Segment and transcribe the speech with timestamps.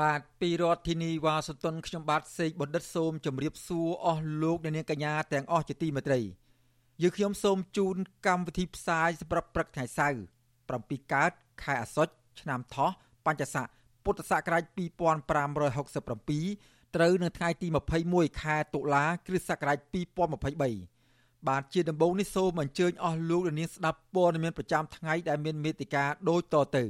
[0.00, 6.20] បាទពីរដ្ឋធានីវ៉ាស៊ីនតោនខ្ញុំបាទសេកបណ្ឌិតសូមជម្រាបសួរអស់លោកអ្នកនាងកញ្ញាទាំងអស់ជាទីមេត្រី
[7.02, 7.96] យើខ្ញុំសូមជូន
[8.26, 10.20] កម្មវិធីផ្សាយសម្រាប់ព្រឹកថ្ងៃសៅរ៍
[10.66, 11.32] 7កើត
[11.62, 12.90] ខែអាសត់ឆ្នាំថោះ
[13.26, 13.66] បញ្ញស័ក
[14.04, 14.78] ពុទ្ធសករាជ2567
[16.96, 17.66] ត្រូវនៅថ្ងៃទី
[18.04, 19.78] 21ខែតុលាគ្រិស្តសករាជ
[20.84, 26.84] 2023បាទជាដំបូងនេះសូមអញ្ជើញអស់លោកអ្នកនាងស្ដាប់ព័ត៌មានប្រចាំថ្ងៃដែលមានមេតិការដូចតទៅ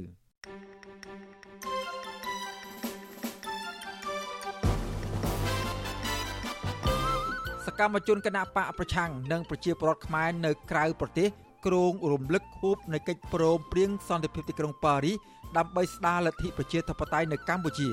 [7.79, 11.29] កម្មជនគណៈបកប្រឆាំងនិងប្រជាពលរដ្ឋខ្មែរនៅក្រៅប្រទេស
[11.65, 15.17] គ្រងរំលឹកខួបនៃកិច្ចព្រមព្រៀងសន្តិភាពទីក្រុងប៉ារីស
[15.57, 17.89] ដើម្បីស្ដារលទ្ធិប្រជាធិបតេយ្យនៅកម្ពុជា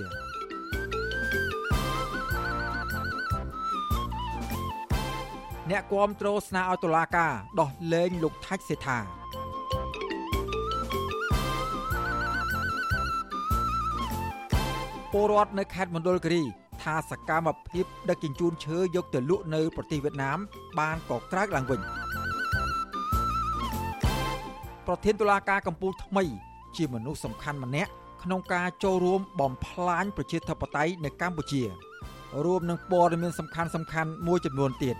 [5.70, 8.98] អ្នកគាំទ្រស្នើឲ្យតុលាការដោះលែងលោកថាច់សេដ្ឋា
[15.12, 16.42] ពលរដ្ឋនៅខេត្តមណ្ឌលគិរី
[16.84, 20.38] ថាសកម្មភាពដឹកជញ្ជូនឈើយកទៅលក់នៅប្រទេសវៀតណាម
[20.78, 21.80] បានកក្រើកឡើងវិញ
[24.86, 26.24] ប្រធានតុលាការកំពូលថ្មី
[26.76, 27.90] ជាមនុស្សសំខាន់ម្នាក់
[28.22, 31.62] ក្នុងការចូលរួមបំផ្លាញប្រជាធិបតេយ្យនៅកម្ពុជា
[32.44, 34.96] រួមនឹងព័ត៌មានសំខាន់សំខាន់មួយចំនួនទៀត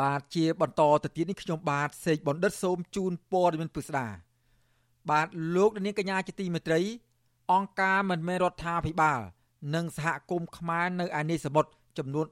[0.00, 4.25] បាទជាបន្តទៅទៀតនេះខ្ញុំបាទសេកបណ្ឌិតសូមជូនព័ត៌មានពិស្ដា
[5.10, 6.80] បាទលោកនាងកញ្ញាជាទីមេត្រី
[7.52, 9.20] អង្គការមិនមែនរដ្ឋាភិបាល
[9.74, 12.26] និងសហគមន៍ខ្មែរនៅឯនេសមុទ្រចំនួន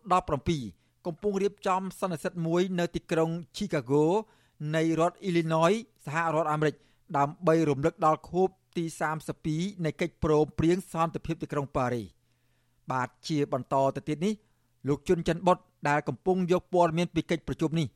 [0.50, 4.02] 17កំពុងរៀបចំសន្និសីទមួយនៅទីក្រុង Chicago
[4.74, 6.74] នៃរដ្ឋ Illinois សហរដ្ឋអាមេរិក
[7.18, 8.84] ដើម្បីរំលឹកដល់ខួបទី
[9.34, 12.06] 32នៃកិច្ចព្រមព្រៀងសន្តិភាពទីក្រុងប៉ារីស
[12.90, 14.34] បាទជាបន្តទៅទៀតនេះ
[14.88, 15.58] លោកជុនច័ន្ទបុត
[15.88, 17.86] ដែលកំពុងយកព័ត៌មានពីកិច្ចប្រជុំនេះ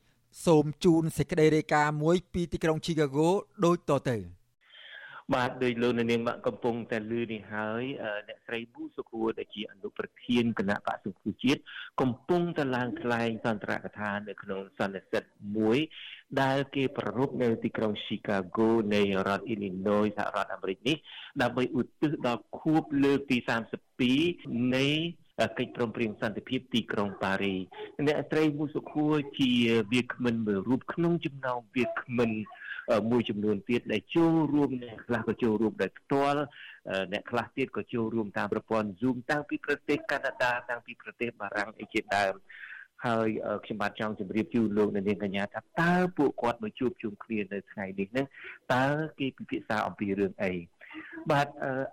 [0.45, 3.27] សូមជូនសេចក្តីរាយការណ៍មួយពីទីក្រុង Chicago
[3.65, 4.17] ដូចតទៅ។
[5.33, 7.83] បាទដោយលោកនាងកំពុងតែលឺនេះហើយ
[8.27, 11.61] អ្នកស្រីប៊ូសុខួរដែលជាអនុប្រធានគណៈបក្សសង្គ្រោះជាតិ
[12.01, 15.23] កំពុងតែឡើងថ្លែងសន្ទរកថានៅក្នុងសន្និសីទ
[15.57, 15.77] មួយ
[16.41, 20.97] ដែលគេប្រារព្ធនៅទីក្រុង Chicago នៃរដ្ឋ Illinois សហរដ្ឋអាមេរិកនេះ
[21.41, 23.37] ដើម្បីឧទ្ទិសដល់ខួបលើកទី
[24.05, 24.87] 32នៃ
[25.57, 27.55] កិច្ចព្រមព្រៀងសន្តិភាពទីក្រុងប៉ារី
[28.07, 29.51] អ្នកស្រីមូសុខួរជា
[29.91, 32.31] វាគ្មិនមួយរូបក្នុងចំណោមវាគ្មិន
[33.11, 36.41] មួយចំនួនទៀតដែលចូលរួមអ្នកខ្លះក៏ចូលរួមដោយផ្ទាល់
[37.13, 42.33] អ្នកខ្លះទៀតក៏ចូលរួមតាមប្រព័ន្ធ Zoom តាំងពីប្រទេសកាណាដាតាំងពីប្រទេសបារាំងអីជាដើម
[43.05, 43.27] ហើយ
[43.63, 48.27] ខ្ញុំបាទចង់ជម្រាបជូនលោកអ្នកនាងកញ្ញាថាតើពួកគាត់មកជួបជុំគ្នានៅថ្ងៃនេះនឹង
[48.73, 48.85] តើ
[49.19, 50.53] គេពិភាក្សាអំពីរឿងអី
[51.31, 51.47] បាទ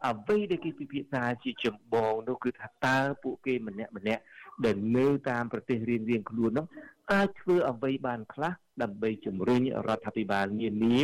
[0.07, 4.23] អ្វីដែលគេពិភាក្សាជាចម្បងនោះគឺថាតើពួកគេម្នាក់ម្នាក់
[4.65, 6.67] ដែលនៅតាមប្រទេសរៀងរៀងខ្លួននោះ
[7.13, 8.53] អាចធ្វើអ្វីបានខ្លះ
[8.83, 11.01] ដើម្បីជំរុញរដ្ឋាភិបាលនានា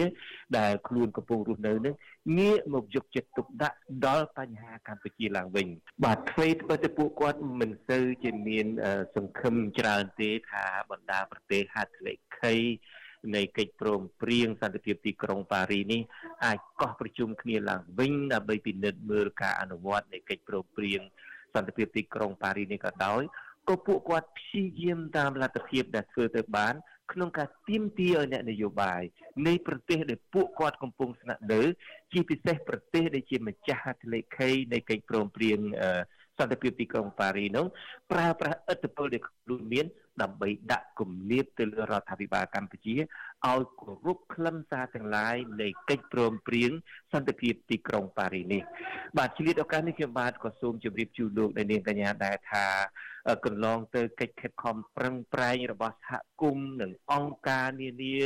[0.58, 1.94] ដែលខ្លួនកំពុងរស់នៅនឹង
[2.38, 3.76] ងាកមកយកចិត្តទុកដាក់
[4.06, 5.66] ដល់បញ្ហាកម្ពុជាឡើងវិញ
[6.04, 8.66] បាទអ្វីធ្វើទៅពួកគាត់មិនសូវជាមាន
[9.14, 12.54] សង្ឃឹមច្រើនទេថាបណ្ដាប្រទេសហត្ថលេខី
[13.34, 16.00] នៃកិច្ចព្រមព្រៀងសន្តិភាពទីក្រុងប៉ារីនេះ
[16.44, 21.00] អាចកោះប្រជុំគ្នាឡើងវិញដើម្បីពិនិត្យមើលការអនុវត្តនៃកិច្ចព្រមព្រៀង
[21.54, 23.22] សន្តិភាពទីក្រុងប៉ារីនេះក៏ដោយ
[23.68, 26.74] ក៏ពួកគាត់ព្យាយាមតាមលទ្ធភាពដែលធ្វើទៅបាន
[27.12, 29.02] ក្នុងការទៀមទាឲ្យអ្នកនយោបាយ
[29.46, 31.62] នៃប្រទេសដែលពួកគាត់កំពុងស្នាក់នៅ
[32.12, 35.58] ជាពិសេសប្រទេសដែលជាម្ចាស់ហត្ថលេខីនៃកិច្ចព្រមព្រៀង
[36.38, 37.66] សន្តិភាពទីក្រុងប៉ារីនោះ
[38.12, 39.86] ប្រើប្រាស់ឥទ្ធិពលដែលខ្លួនមាន
[40.22, 46.70] ដើម្បីដាក់គំនាបទៅលើរដ្ឋាភិបាលកម្ពុជាឲ្យគោរពខ្លឹមសារទាំងឡាយនៃកិច្ចព្រមព្រៀង
[47.12, 48.62] សន្តិភាពទីក្រុងប៉ារីនេះ
[49.18, 52.66] បាទឆ្លៀតឱកាសនេះខ្ញុំបាទក៏សូមជម្រាបជូនលោកអ្នកនាងកញ្ញាដែរថា
[53.44, 56.12] កន្លងទៅកិច្ចខិតខំប្រឹងប្រែងរបស់សហ
[56.42, 58.16] គមន៍និងអង្គការនានា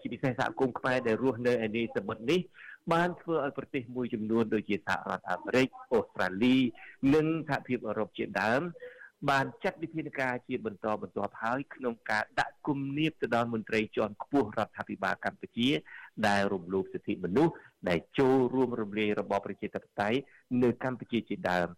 [0.00, 2.40] ជាពិសេសសហគមន៍ខ្មែរដែលរស់នៅឯនេះសមុទ្រនេះ
[2.92, 6.56] បានធ្វើឲ្យប្រទេសមួយចំនួនដូចជាសហរដ្ឋអាមេរិកអូស្ត្រាលី
[7.14, 8.62] និងសហភាពអឺរ៉ុបជាដើម
[9.30, 15.68] បានចាត់វិធានការជាបន្តបន្ទាប់ហើយក្នុងការដាក់គំនាបទៅដល់មន្ត្រីជាន់ខ្ពស់រដ្ឋាភិបាលកម្ពុជា
[16.26, 17.54] ដែលរំលោភសិទ្ធិមនុស្ស
[17.88, 20.18] ដែលចូលរួមរំលាយរបបប្រជាធិបតេយ្យ
[20.62, 21.68] នៅកម្ពុជាជាដើម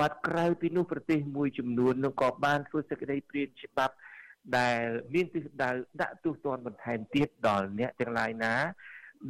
[0.00, 3.94] បាទក្រៅពីនោះប្រទេសមួយចំនួននោះក៏បានធ្វើសេចក្តីព្រាងច្បាប់
[4.58, 4.82] ដែល
[5.14, 8.54] មានទិសដៅដាក់ទោសទណ្ឌបន្ថែមទៀតដល់អ្នកទាំងឡាយណា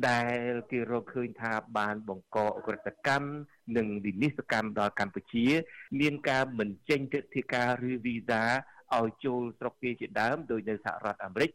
[0.09, 0.23] ដែ
[0.53, 3.29] លគេរកឃើញថាបានបង្កអក្រិតកម្ម
[3.77, 5.47] និងវិនិស្សកម្មដល់កម្ពុជា
[6.00, 8.43] មានការមិនចេញទិដ្ឋាការឬវីសា
[8.94, 11.50] ឲ្យចូលស្រុកគេជាដើមដោយនៅសហរដ្ឋអាមេរិក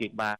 [0.00, 0.38] គេបាន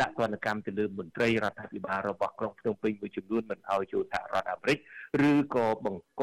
[0.00, 4.78] ដាក់ទណ្ឌកម្មទៅលើមន្ត្រីរដ្ឋាភិបាលរបស់ក្រុងភ្នំពេញមួយចំនួនមិនឲ្យចូលសហរដ្ឋអាមេរិក
[5.30, 6.22] ឬក៏បង្ក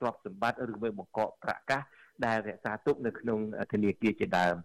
[0.00, 1.82] ទ្រព្យសម្បត្តិឬមួយបង្កកប្រកាស
[2.26, 3.38] ដែលរក្សាទុកនៅក្នុង
[3.72, 4.56] ធនាគារជាដើម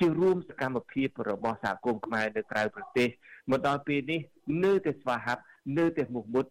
[0.00, 3.08] ជារួមសកម្មភាពរបស់សហគមន៍ខ្មែរនៅក្រៅប្រទេស
[3.50, 4.20] មកដល់ពេលនេះ
[4.64, 5.42] នៅតែស្វាហាប់
[5.78, 6.44] នៅតែមុខមុត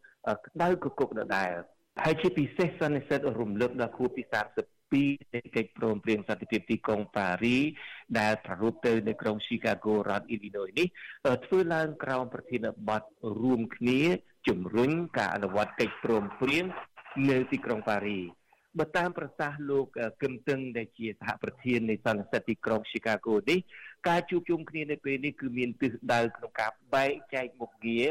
[0.46, 1.52] ក្តៅកគុកដដែល
[2.04, 4.24] ហើយជាពិសេសសន្និសីទរំលឹកដល់ខួបទី
[4.78, 7.58] 32នៃកិច្ចព្រមព្រៀងសន្តិភាពទីក្រុងប៉ារី
[8.20, 10.88] ដែលប្រារព្ធទៅនៅក្រុង Chicago រដ្ឋ Illinois នេះ
[11.46, 13.04] ធ្វើឡើងក្រោមប្រធានបទ
[13.42, 14.02] រួមគ្នា
[14.48, 16.66] ជំរុញការអនុវត្តកិច្ចព្រមព្រៀង
[17.30, 18.20] នៅទីក្រុងប៉ារី
[18.80, 19.86] បើតាមប្រសាសន៍លោក
[20.22, 23.60] កឹមតឹងដែលជាសហប្រធាននៃសន្និសីទទីក្រុង Chicago នេះ
[24.08, 28.08] ការជួបជុំគ្នានៅពេលនេះគឺមានទិសដៅក្នុងការបែងចែកមុខងារ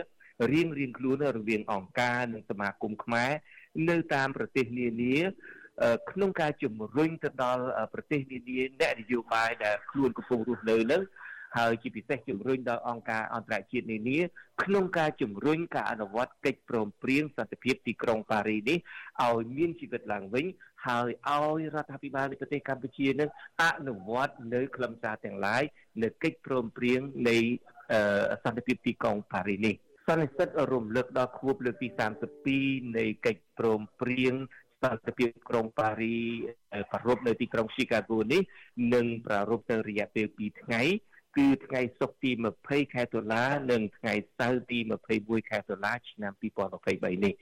[0.53, 3.31] រៀងរៀងខ្លួនរវាងអង្គការនិងសមាគមខ្មែរ
[3.89, 5.17] នៅតាមប្រទេសនានា
[6.11, 7.65] ក្នុងការជំរុញទៅដល់
[7.95, 11.03] ប្រទេសនានាអ្នកនយោបាយដែលខ្លួនកំពុងរស់នៅនឹង
[11.57, 14.19] ហើយជាពិសេសជំរុញដល់អង្គការអន្តរជាតិនានា
[14.63, 18.79] ក្នុងការជំរុញការអនុវត្តកិច្ចព្រមព្រៀងសន្តិភាពទីក្រុងប៉ារីនេះ
[19.25, 20.47] ឲ្យមានជីវិតឡើងវិញ
[20.87, 23.31] ហើយឲ្យរដ្ឋាភិបាលនៃប្រទេសកម្ពុជានឹង
[23.63, 25.63] អនុវត្តនៅខ្លឹមសារទាំងឡាយ
[26.03, 27.39] នៅកិច្ចព្រមព្រៀងនៃ
[28.45, 29.75] សន្តិភាពទីក្រុងប៉ារីនេះ
[30.09, 31.89] សន្និសីទរំលឹកដល់ខួបលើកទី
[32.43, 34.35] 32នៃកិច្ចព្រមព្រៀង
[34.83, 36.17] សន្តិភាពក្រុងប៉ារី
[36.93, 38.43] ប្រារព្ធនៅទីក្រុង Chicago នេះ
[38.95, 40.83] នឹងប្រារព្ធទៅរយៈពេល2ថ្ងៃ
[41.37, 42.31] គឺថ្ងៃសុក្រទី
[42.63, 44.79] 20ខែតុលានិងថ្ងៃសៅរ៍ទី
[45.15, 46.33] 21ខែតុលាឆ្នាំ
[46.79, 47.33] 2023នេះ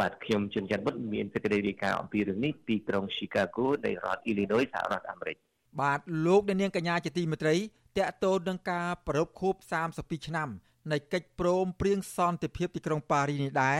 [0.00, 5.36] បាទខ្ញុំជុនច័ន្ទវុឌ្ឍមានសេចក្តីរាយការណ៍អំពីរឿងនេះពីក្រុង Chicago នៃរដ្ឋ Illinois សហរដ្ឋអាមេរិក
[5.80, 7.56] បាទលោកអ្នកនាងកញ្ញាជាទីមេត្រី
[7.98, 9.54] តកតូននឹងការប្រពខួប
[9.90, 10.48] 32ឆ្នាំ
[10.92, 13.78] នៃកិច្ចព្រមព្រៀងសន្តិភាពទីក្រុងប៉ារីនេះដែរ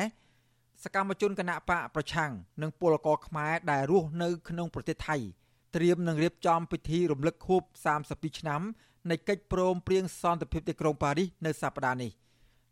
[0.85, 2.31] សកម្មជនគណៈបកប្រឆាំង
[2.63, 5.17] និងពលករខ្មែរដែលរស់នៅក្នុងប្រទេសថៃ
[5.77, 7.63] ត្រៀមនឹងរៀបចំពិធីរំលឹកខួប
[8.01, 8.63] 32ឆ្នាំ
[9.11, 12.11] នៃកិច្ចព្រមព្រៀងសន្តិភាពទីក្រុងប៉ារីសនៅសប្តាហ៍នេះ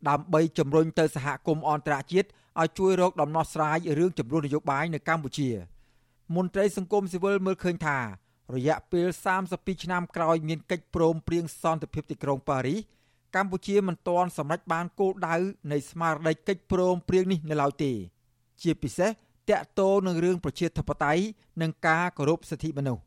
[0.09, 2.27] ដើម្បីជំរុញទៅសហគមន៍អន្តរជាតិ
[2.61, 5.49] ឲ្យជួយរកដំណោះស្រាយរឿងចំនួននយោបាយនៅកម្ពុជា
[6.35, 7.97] មន្ត្រីសង្គមស៊ីវិលមើលឃើញថា
[8.55, 9.07] រយៈពេល
[9.45, 12.79] 32ឆ្នាំក្រោយមានកិច្ចព្រមព្រៀងសន្តិភាពទីក្រុងប៉ារីស
[13.35, 15.35] កម្ពុជាមិនទាន់សម្រេចបានគោលដៅ
[15.71, 17.91] នៃស្មារតីកិច្ចព្រមព្រៀងនេះនៅឡើយទេ
[18.61, 19.11] ជាពិសេស
[19.49, 21.23] តាក់ទងនឹងរឿងប្រជាធិបតេយ្យ
[21.61, 23.03] និងការគោរពសិទ្ធិមនុស្ស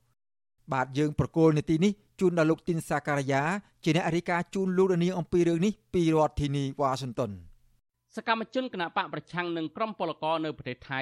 [0.72, 3.42] បាទយើងប្រកូលនាទីនេះ ជូនដល់លោកទីនសាការីយ៉ា
[3.84, 7.30] ជាអ្នករាយការណ៍ជូនលោកនាងអំពីរឿងនេះពីរដ្ឋធានីវ៉ាស៊ីនតោន
[8.16, 11.00] សកម្មជនគណបកប្រឆាំងនឹងក្រុមពលករនៅប្រទេសថៃ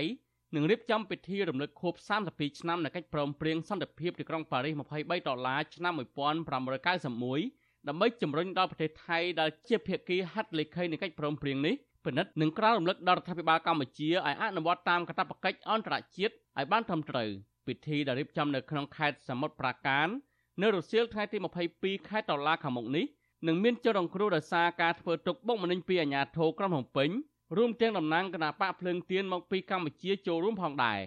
[0.55, 1.95] នឹងរៀបចំពិធីរំលឹកខួប
[2.29, 5.93] 32ឆ្នាំនៃកិច្ចព្រមព្រៀងសន្តិភាពទីក្រុងប៉ារីស23ដុល្លារឆ្នាំ
[6.71, 11.75] 1991ដើម្បីជំរុញដល់ប្រទេសថៃដែលជាភាគីហត្ថលេខីនៃកិច្ចព្រមព្រៀងនេះ
[12.05, 17.29] ពិនិត្យនឹងក្រៅរំលឹកដល់រដ្ឋាភិបាលកម្ពុជាឲ្យអនុវត្តតាមកាតព្វកិច្ចអន្តរជាតិឲ្យបានត្រឹមត្រូវ
[17.67, 20.09] ពិធីដែលរៀបចំនៅក្នុងខេត្តសមុទ្រប្រាកាន
[20.63, 21.39] នៅរសៀលថ្ងៃទី
[21.73, 23.05] 22ខែតុលាខាងមុខនេះ
[23.47, 27.11] នឹងមានជនរងគ្រោះដោយសារការធ្វើទុកបុកម្នេញពីអាជ្ញាធរក្រុងភ្នំពេញ
[27.57, 31.01] រួមទាំងតំណាងគណៈបកភ្លើងទៀនមកពីកម្ពុជាចូលរួមផងដែរ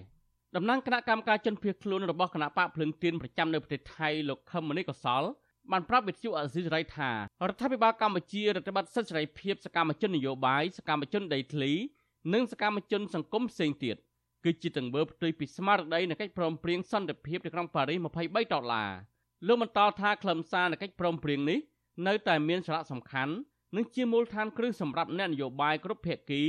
[0.55, 5.23] តំណាងគណៈកម្មការជនភៀសខ្លួនរបស់គណៈបកភ្លើងទៀនប្រចាំនៅប្រទេសថៃលោកខឹមមនីកសល
[5.71, 7.15] បានប្រាប់វិទ្យុអេស៊ីសរ៉ៃថារ
[7.53, 11.71] ដ្ឋាភិបាលកម្ពុជារដ្ឋបတ်សិទ្ធិសេរីភាពសកម្មជននយោបាយសកម្មជនដីធ្លី
[12.33, 13.95] និងសកម្មជនសង្គមផ្សេងទៀត
[14.43, 18.89] គឺជាទង្វើផ្ទុយពីស្មារតីនៃកិច្ចព្រមព្រៀងសន្តិភាពនៅក្រុងប៉ារីស23ដុល្លារ
[19.45, 21.59] លោកបន្តថាខ្លឹមសារនៃកិច្ចព្រមព្រៀងនេះ
[22.07, 23.33] នៅតែមានសារៈសំខាន់
[23.75, 26.43] និងជាមូលដ្ឋានគ្រឹះសម្រាប់អ្នកនយោបាយគ្រប់ភាគី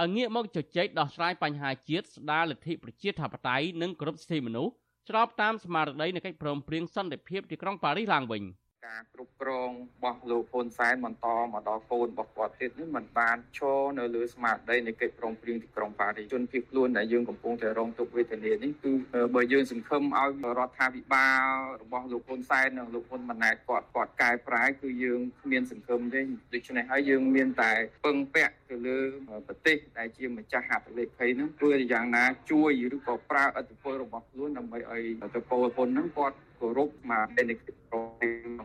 [0.00, 4.72] ឲ្យងាកមកជជែកដោះស្រាយបញ្ហាជាតិស្ដារលទ្ធិប្រជាធិបតេយ្យនិងគោរពសិទ្ធិមនុស្ស
[5.08, 8.42] ស្របតាមស្មារតីនៃកិច្ចព្រមព្រៀងសន្តិភាពទីក្រុងប៉ារីសឡើងវិញ។
[8.86, 18.92] ការគ្រប់គ្រងរបស់លោកហ៊ុនសែនបន្តមកដល់កូនរបស់គាត់ទៀតនេះมันបានឈរនៅលើស្មារតីនៃកិច្ចព្រមព្រៀងទីក្រុងប៉ារីសជនភៀសខ្លួនដែលយើងកំពុងតែរងទុក្ខវេទនានេះគឺ
[19.34, 21.46] បើយើងសង្ឃឹមឲ្យរដ្ឋាភិបាល
[21.82, 26.20] របស់លោកហ៊ុនសែននិងលោកហ៊ុនម៉ាណែតគាត់គាត់កែប្រែគឺយើងគ្មានសង្ឃឹមទេ
[26.54, 27.72] ដូច្នេះហើយយើងមានតែ
[28.06, 28.98] ពឹងពាក់ទៅលើ
[29.46, 38.09] ប្រទេសដែលជាម្ចាស់ហត្ថលេខីហ្នឹងធ្វើយ៉ាងណាជួយឬក៏ប្រើឥទ្ធិពលរបស់ខ្លួនដើម្បីឲ្យទៅពលហ៊ុនហ្នឹងគាត់គោរពមកនៃកិច្ចព្រមព្រៀង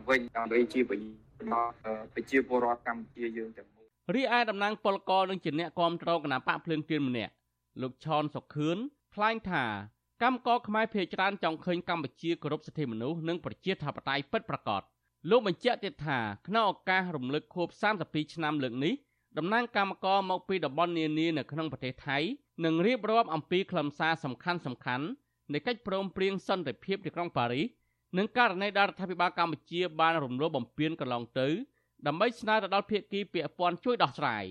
[0.08, 1.72] វិញដើម្បីជាប្រយោជន៍ដល់
[2.14, 7.32] ប្រជាពលរដ្ឋកម្ពុជាយើងទាំងមូលរីឯតំណាងពលករនិងជាអ្នកគាំទ្រគណៈបកភ្លើងទៀនម្នាក់
[7.82, 8.76] លោកឆនសុខឿន
[9.14, 9.64] ថ្លែងថា
[10.22, 14.82] កម្មករខ្មែរភ័យច្រើនចង់ឃើញកម្ពុជាគោរពសិទ្ធិមនុស្សនិងប្រជាធិបតេយ្យពិតប្រាកដ
[15.30, 17.68] លោកបញ្ជាក់ទៀតថាក្នុងឱកាសរំលឹកខួប
[18.02, 18.94] 32ឆ្នាំលើកនេះ
[19.38, 22.18] តំណាងកម្មករមកពីតំបន់នានានៅក្នុងប្រទេសថៃ
[22.64, 25.06] នឹងរៀបរាប់អំពីខ្លឹមសារសំខាន់សំខាន់
[25.52, 27.66] នៃកិច្ចព្រមព្រៀងសន្តិភាពទីក្រុងប៉ារីស
[28.16, 31.48] និងករណីដែលរដ្ឋាភិបាលកម្ពុជាបានរំលោភបំពានកន្លងទៅ
[32.06, 34.44] ដើម្បីស្នើទៅដល់ភាគីពាក់ព័ន្ធជួយដោះស្រាយ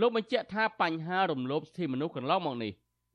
[0.00, 2.72] លោកបញ្ជាក់ថាបញ្ហារំលោភសិទ្ធិមនុស្សកន្លងមកនេះ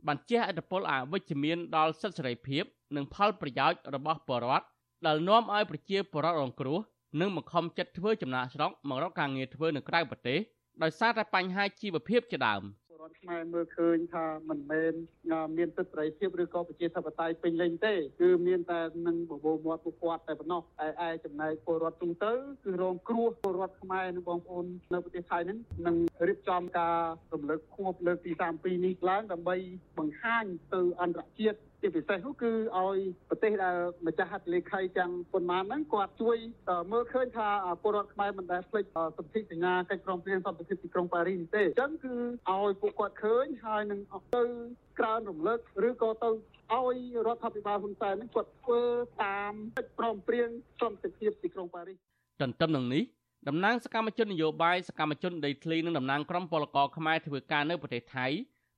[0.07, 2.63] បានជះឥទ្ធិពលអវិជ្ជមានដល់សិទ្ធិសេរីភាព
[2.95, 4.65] និងផលប្រយោជន៍របស់ប្រជាពលរដ្ឋ
[5.05, 6.79] ដែលនាំឲ្យប្រជាពលរដ្ឋរងគ្រោះ
[7.19, 10.39] និងបង្ខំចិត្តធ្វើចំណាកស្រុកមករកការងារធ្វើនៅក្រៅប្រទេស
[10.83, 12.63] ដោយសារតែបញ្ហាជីវភាពជាដើម។
[12.99, 14.93] រដ្ឋខ្មែរមើលឃើញថាមិនមែន
[15.57, 22.33] មានសិទ្ធិសេរីភាពឬក៏ប្រជាធិបតេយ្យពេញលេញទេគឺមានតែនឹងបបោមាត់ពួកគាត់តែប៉ុណ្ណោះតែឯចំណែកពលរដ្ឋទូទៅ
[22.65, 25.95] គឺរងគ្រោះពលរដ្ឋខ្មែរនិងបងប្អូននៅប្រទេសថៃហ្នឹងនឹង
[26.27, 26.97] រៀបចំការ
[27.33, 29.55] រំលឹកខួបលើកទី32នេះឡើងដើម្បី
[29.97, 32.97] បង្ហាញទៅអន្តរជាតិ ជាពិសេសនោះគឺឲ្យ
[33.29, 33.75] ប្រទេសដែល
[34.07, 36.37] ម្ចាស់ហត្ថលេខីទាំងប៉ុន្មានហ្នឹងគាត់ជួយ
[36.91, 37.49] មើលឃើញថា
[37.81, 38.85] ពលរដ្ឋខ្មែរមិនដែលភ្លេច
[39.17, 42.13] សន្ធិសញ្ញាកិច្ចព្រមព្រៀងសន្តិភាពទីក្រុងប៉ារីសទេអញ្ចឹងគឺ
[42.51, 43.99] ឲ្យពួកគាត់ឃើញហើយនឹង
[44.35, 44.43] ទៅ
[44.99, 48.81] ក្រើនរំលឹកឬក៏ទៅឲ្យរដ្ឋាភិបាលហ៊ុនសែននេះគាត់ធ្វើ
[49.23, 50.49] តាមកិច្ចព្រមព្រៀង
[50.81, 51.97] សន្តិភាពទីក្រុងប៉ារីស
[52.41, 53.03] ទន្ទឹមនឹងនេះ
[53.47, 58.27] តំណាងសកម្មជននយោបាយសកម្មជនដីធ្លីនិងតំណាងក្រុមពលករខ្មែរធ្វើការនៅប្រទេសថៃ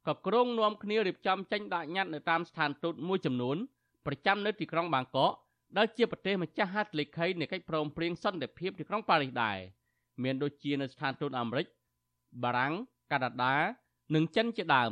[0.08, 3.58] ក៏ក្រុងនាំគ្នារៀបចំចេញដាក់ញត្តិនៅតាមស្ថានទូតមួយចំនួន
[4.06, 5.32] ប្រចាំនៅទីក្រុងបាងកក
[5.78, 9.58] ដែលជាប្រទេសម្ចាស់ហត្ថលេខីនៃកិច្ចព្រមព្រៀងសន្តិភាពទីក្រុងប៉ារីសដែរ
[10.24, 11.66] មានដូចជានៅស្ថានទូតអាមេរិក
[12.44, 12.74] បារាំង
[13.12, 13.56] កាណាដា
[14.16, 14.92] និងចិនជាដើម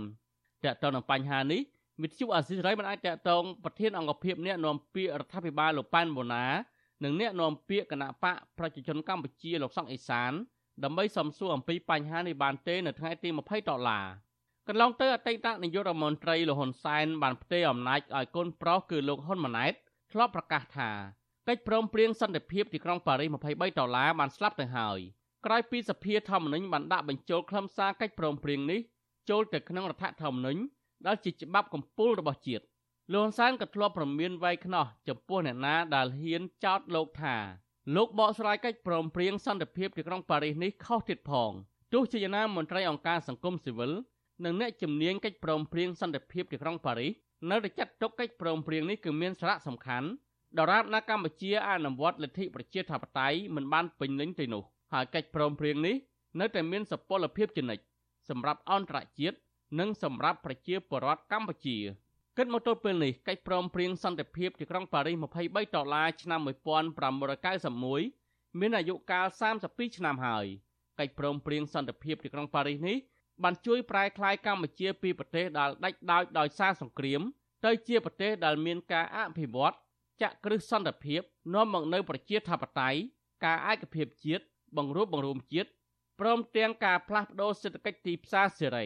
[0.63, 1.61] តើតើនឹងបញ្ហានេះ
[2.03, 6.45] វិទ្យុអាស៊ីសេរីមិនអាចតតងប្រធានអង្គភិបអ្នកនាំពាក្យរដ្ឋាភិបាលលោកប៉ែនបូណា
[7.03, 10.31] និងអ្នកនាំពាក្យគណៈបកប្រជាជនកម្ពុជាលោកសុកអេសាន
[10.83, 14.05] ដើម្បីសំសួរអំពីបញ្ហានេះបានទេនៅថ្ងៃទី20ដុល្លារ
[14.71, 19.73] កន្លងទៅអតីតនាយករដ្ឋមន្ត្រីលហ៊ុនសែនបានផ្ទេរអំណាចឲ្យកូនប្រុសគឺលោកហ៊ុនម៉ាណែត
[20.11, 20.89] ធ្លាប់ប្រកាសថា
[21.47, 24.99] កិច្ចព្រមព្រៀងសន្តិភាពទីក្រុងប៉ារីស23ដុល្លារបានស្លាប់ទៅហើយ
[25.45, 28.79] ក្រោយពីសភាធម្មនុញ្ញបានដាក់បញ្ចូលខ្លឹមសារកិច្ចព្រមព្រៀងនេះ
[29.29, 30.61] ចូលទៅក្នុងរដ្ឋធម្មនុញ្ញ
[31.07, 32.63] ដែលជាច្បាប់កម្ពុជារបស់ជាតិ
[33.13, 37.35] លោកហ៊ុនសែនក៏ធ្លាប់ប្រមានវាយខ្នោះចំពោះអ្នកណាដែលហ៊ានចោទលោកថា
[37.95, 41.51] លោកបកស្រាយកិច្ចព្រមព្រៀងសន្តិភាពទីក្រុងប៉ារីសនេះខុសទៀតផង
[41.93, 43.93] ទោះជាយ៉ាងណាមន្ត្រីអង្គការសង្គមស៊ីវិល
[44.45, 47.11] និងអ្នកជំនាញកិច្ចព្រមព្រៀងសន្តិភាពទីក្រុងប៉ារីស
[47.51, 50.07] នៅតែចាត់ទុកកិច្ចព្រមព្រៀងនេះគឺមានសារៈសំខាន់
[50.59, 55.95] ដរាបណាកម្ពុជាអនុវត្តលទ្ធិប្រជាធិបតេយ្យមិនបានពេញលេញទេនោះហើយកិច្ចព្រមព្រៀងនេះ
[56.39, 57.83] នៅតែមានសុពលភាពជានិច្ច
[58.29, 59.37] សម្រាប់អន្តរជាតិ
[59.79, 61.77] និងសម្រាប់ប្រជាពលរដ្ឋកម្ពុជា
[62.37, 66.39] គិតមកទល់ពេលនេះកិច្ចព្រមព្រៀងសន្តិភាពទីក្រុងប៉ារីស23ដុល្លារឆ្នាំ
[67.69, 69.27] 1991មានអាយុកាល
[69.61, 70.45] 32ឆ្នាំហើយ
[70.99, 72.97] កិច្ចព្រមព្រៀងសន្តិភាពទីក្រុងប៉ារីសនេះ
[73.43, 77.21] បានជួយប្រែក្លាយកម្ពុជាពីប្រទេសដែលដាច់ដោចដោយសារសង្គ្រាម
[77.65, 79.75] ទៅជាប្រទេសដែលមានការអភិវឌ្ឍ
[80.21, 81.21] ចាក់គ្រឹះសន្តិភាព
[81.53, 82.99] នាំមកនូវប្រជាធិបតេយ្យ
[83.45, 84.43] ការឯកភាពជាតិ
[84.77, 85.69] បង្រួបបង្រួមជាតិ
[86.19, 88.85] ព្រមទាំងការផ្លាស់ប្តូរសេដ្ឋកិច្ចទីផ្សារសេរី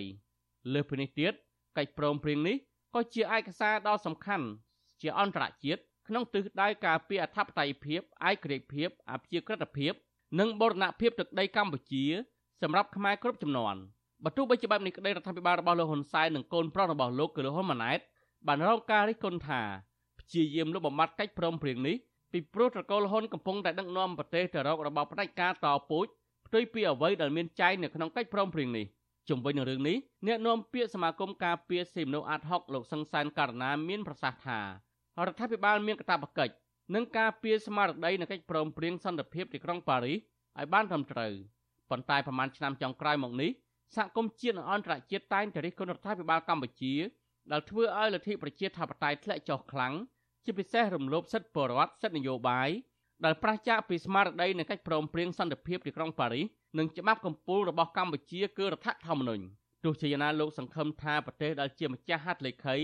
[0.73, 1.33] លើសពីនេះទៀត
[1.77, 2.55] កិច្ចព្រមព្រៀងនេះ
[2.95, 4.47] ក៏ជាឯកសារដ៏សំខាន់
[5.01, 9.93] ជាអន្តរជាតិក្នុងទិសដៅការពារអធិបតេយ្យភាពឯករាជ្យភាពអព្យាក្រឹតភាព
[10.39, 12.05] និងបូរណភាពទឹកដីកម្ពុជា
[12.61, 13.75] សម្រាប់ខ្មែរគ្រប់ចំនួន
[14.23, 17.99] បើទោះបីជាបែបនេះក្តីរដ្ឋាភិបាលរបស់លោកហ៊ុនសែននិងកូនប្រុសរបស់លោកគឺលោកហ៊ុនម៉ាណែត
[18.47, 19.61] បានរងការរិះគន់ថា
[20.19, 21.95] ព្យាយាមលុបបំបាត់កិច្ចព្រមព្រៀងនេះ
[22.31, 26.07] ពីព្រោះត្រកូលហ៊ុនកំពុងតែដឹកនាំប្រទេសទៅរករបបផ្ដាច់ការតពូជ
[26.47, 28.85] ផ្ទុយពីអ្វីដែលមានចែងនៅក្នុងកិច្ចព្រមព្រៀងនេះ
[29.29, 36.53] ជំវិញនឹងរឿងនេះអ្នកនាំពាក្យសមាគមការពារសិទ្ធិមនុស្សអាត់ហុកលោកសង្សានករណាមានប្រសាសន៍ថារដ្ឋាភិបាលមានកាតព្វកិច្ច
[36.95, 40.17] នឹងការពារស្មារតីនៃកិច្ចព្រមព្រៀងសន្តិភាពទីក្រុងប៉ារីស
[40.59, 41.33] ឲ្យបានត្រឹមត្រូវ
[41.89, 43.51] ប៉ុន្តែប្រមាណឆ្នាំចុងក្រោយមកនេះ
[43.95, 46.93] សហគមន៍ជាតិនិងអន្តរជាតិតែងតែរិះគន់រដ្ឋាភិបាលកម្ពុជា
[47.51, 49.93] ដែលធ្វើឲ្យលទ្ធិប្រជាធិបតេយ្យធ្លាក់ចុះខ្លាំង
[50.45, 52.69] ជាពិសេសរំលោភសិទ្ធិពលរដ្ឋសិទ្ធិនយោបាយ
[53.25, 56.45] ដែលប្រឆាចពីស្មារតីនៃកិច្ចព្រមព្រៀងសន្តិភាពទីក្រុងប៉ារីស
[56.77, 59.43] និងច្បាប់កម្ពុជារបស់កម្ពុជាគឺរដ្ឋធម្មនុញ្ញ
[59.83, 62.77] ទោះជាយ៉ាងណាលោកសង្ឃឹមថាប្រទេសដែលជាម្ចាស់ហត្ថលេខី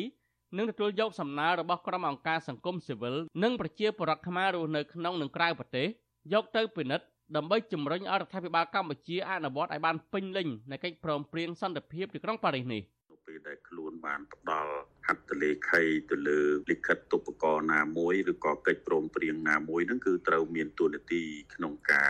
[0.58, 5.88] នឹងទទួលយកសំណើរបស់ក្រុមអង្គការសង្គមស៊ីវិលនិងប្រជាពលរដ្ឋខ្មែររស់នៅក្នុងនិងក្រៅប្រទេស
[6.34, 7.06] យកទៅពិនិត្យ
[7.36, 12.82] ដើម្បីជំរុញឲ្យរដ្ឋាភិបាលកម្ពុជាអនុវត្តឲ្យបានពេញលេញនៃកិច្ចព្រមព្រៀងសន្តិភាពទីក្រុងប៉ារីសនេះ
[13.28, 14.72] ពេលដែលខ្លួនបានផ្ដល់
[15.10, 21.24] ហត្ថលេខីទៅលើលិខិតទុបករណាមួយឬក៏កិច្ចព្រមព្រៀងណាមួយហ្នឹងគឺត្រូវមានទួនាទី
[21.54, 22.10] ក្នុងការ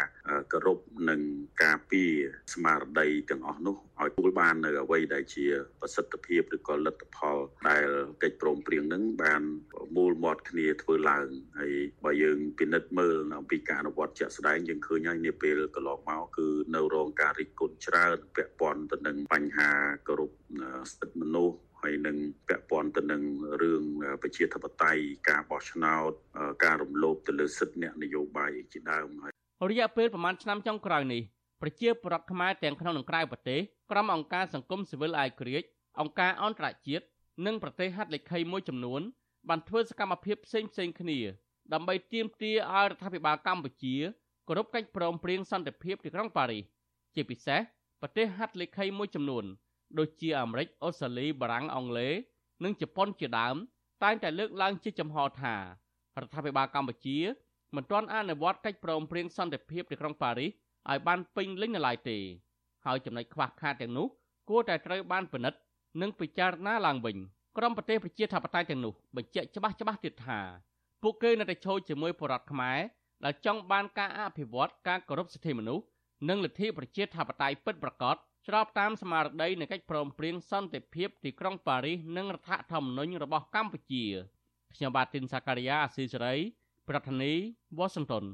[0.51, 0.79] គោរព
[1.09, 1.21] និង
[1.63, 2.11] ការពារ
[2.53, 5.45] ស្មារតីទាំងអស់នោះឲ្យទទួលបាននៅអ្វីដែលជា
[5.81, 7.37] ប្រសិទ្ធភាពឬក៏លទ្ធផល
[7.69, 7.87] ដែល
[8.23, 9.41] កិច្ចព្រមព្រៀងហ្នឹងបាន
[9.97, 11.27] មូលមាត់គ្នាធ្វើឡើង
[11.59, 11.75] ហើយ
[12.05, 19.71] បើយើងពិនិត្យមើលអំពីការអនុវត្តជាក់ស្ដែងយើងឃើញហើយនាពេលកន្លងមកគឺនៅរងការរិះគន់ច្រើនពាក់ព័ន្ធទៅនឹងបញ្ហា
[20.07, 20.31] គោរព
[20.91, 22.17] សិទ្ធិមនុស្ស ហើយនឹង
[22.47, 23.21] ពាក់ព័ន្ធទៅនឹង
[23.61, 23.83] រឿង
[24.21, 26.11] ប្រជាធិបតេយ្យការបោះឆ្នោត
[26.63, 29.33] ការរំលោភទៅលើសិទ្ធិអ្នកនយោបាយជាដើមហើយ
[29.71, 31.21] រយៈពេលប្រមាណឆ្នាំចុងក្រោយនេះ
[31.61, 33.59] ប្រជាពលរដ្ឋខ្មែរទាំងក្នុងនិងក្រៅប្រទេស
[33.91, 35.63] ក្រុមអង្គការសង្គមស៊ីវិលអាយក្រិច
[35.99, 37.05] អង្គការអន្តរជាតិ
[37.45, 39.01] និងប្រទេសហត្ថលេខីមួយចំនួន
[39.49, 41.19] បានធ្វើសកម្មភាពផ្សេងផ្សេងគ្នា
[41.73, 44.03] ដើម្បីទាមទារឲ្យរដ្ឋាភិបាលកម្ពុជាគ
[44.47, 46.63] គោរពកិច្ចព្រមព្រៀងសន្តិភាពទីក្រុងប៉ារីស
[47.15, 47.59] ជាពិសេស
[48.01, 49.45] ប្រទេសហត្ថលេខីមួយចំនួន
[49.97, 52.13] ដូចជាអាមេរិកអូស្ត្រាលីបារាំងអង់គ្លេស
[52.63, 53.55] និងជប៉ុនជាដើម
[54.03, 55.61] តែងតែលើកឡើងជាចំហថារ
[56.25, 57.17] ដ្ឋាភិបាលកម្ពុជា
[57.75, 60.49] មិនទាន់អនុវត្តកិច្ចព្រមព្រៀងសន្តិភាពទីក្រុងប៉ារីស
[60.89, 62.17] ឲ្យបានពេញលេញនៅឡើយទេ
[62.85, 64.07] ហើយចំណុចខ្វះខាតទាំងនោះ
[64.49, 65.59] គួរតែត្រូវបានពិនិត្យ
[66.01, 67.17] និងពិចារណាឡើងវិញ
[67.57, 70.39] ក្រមប្រទេសប្រជាធិបតេយ្យទាំងនោះបញ្ជាក់ច្បាស់ច្បាស់ទៀតថា
[71.03, 72.79] ពួកគេនៅតែឈរជាមួយបរដ្ឋខ្មែរ
[73.25, 75.83] ដែលចង់បានការអភិវឌ្ឍការគោរពសិទ្ធិមនុស្ស
[76.29, 78.15] និងលទ្ធិប្រជាធិបតេយ្យពិតប្រាកដ
[78.47, 84.05] ស្របតាមស្មារតីនៃកិច្ចព្រមព្រៀងសន្តិភាពទីក្រុងប៉ារីសនិងរដ្ឋធម្មនុញ្ញរបស់កម្ពុជា
[84.73, 86.35] ខ្ញុំបាទទីនសាការីយ៉ាអស៊ីសេរី
[86.89, 87.33] ប្រធានី
[87.77, 88.25] វ៉ាស៊ីនតោន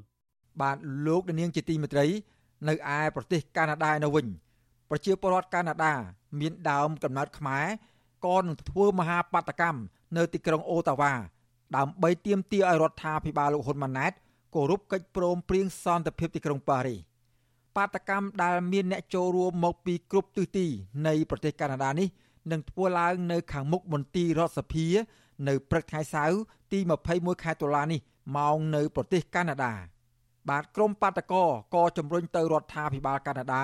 [0.61, 2.05] បាទលោកនាងជាទីមេត្រី
[2.67, 4.27] នៅឯប្រទេសកាណាដាឯនោះវិញ
[4.89, 5.93] ប្រជាពលរដ្ឋកាណាដា
[6.39, 7.65] មានដើមកំណើតខ្មែរ
[8.25, 9.79] ក៏នឹងធ្វើមហាបាតកម្ម
[10.17, 11.13] នៅទីក្រុងអូតាវ៉ា
[11.75, 14.13] ដើម្បីទាមទារឲ្យរដ្ឋាភិបាលលោកហ៊ុនម៉ាណែត
[14.55, 16.99] គោរពកិច្ចព្រមព្រៀងសន្តិភាពទីក្រុងប៉ារីស
[17.75, 20.67] បាតកម្មដែលមានអ្នកចូលរួមមកពីគ្រប់ទិសទី
[21.07, 22.07] នៃប្រទេសកាណាដានេះ
[22.51, 24.87] នឹងធ្វើឡើងនៅខាងមុខមន្ទីររដ្ឋសភា
[25.47, 26.39] នៅព្រឹកថ្ងៃសៅរ៍
[26.71, 26.79] ទី
[27.11, 27.99] 21ខែតុលានេះ
[28.35, 29.73] ម៉ោងនៅប្រទេសកាណាដា
[30.49, 31.43] បាទក្រុមបាតកោ
[31.75, 33.55] ក៏ជំរុញទៅរដ្ឋាភិបាលកាណាដ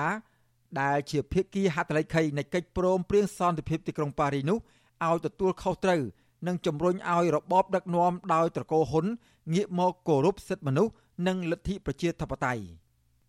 [0.80, 4.58] ដែលជាភាគីហត្ថលេខីនៃកិច្ចព្រមព្រៀងសន្តិភាពទីក្រុងប៉ារីសនោះ
[5.06, 6.02] ឲ្យទទួលខុសត្រូវ
[6.46, 9.06] និងជំរុញឲ្យរបបដឹកនាំដោយត្រកូលហ៊ុន
[9.54, 10.92] ងាកមកគោរពសិទ្ធិមនុស្ស
[11.26, 12.81] និងលទ្ធិប្រជាធិបតេយ្យ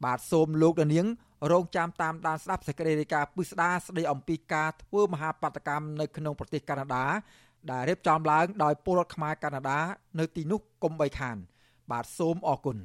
[0.04, 1.08] បាទសូមលោកដានាង
[1.52, 7.06] រងចាំតាមដានស្ដាប់សេចក្តីរាយការណ៍ពិស្ដារស្ដីអំពីការធ្វើមហាបាតកម្មនៅក្នុងប្រទេសកាណាដា
[7.72, 9.80] ដែលរៀបចំឡើងដោយពលរដ្ឋខ្មែរកាណាដា
[10.20, 11.38] នៅទីនោះកុំបីខាន
[11.92, 12.78] បាទសូមអរគុណ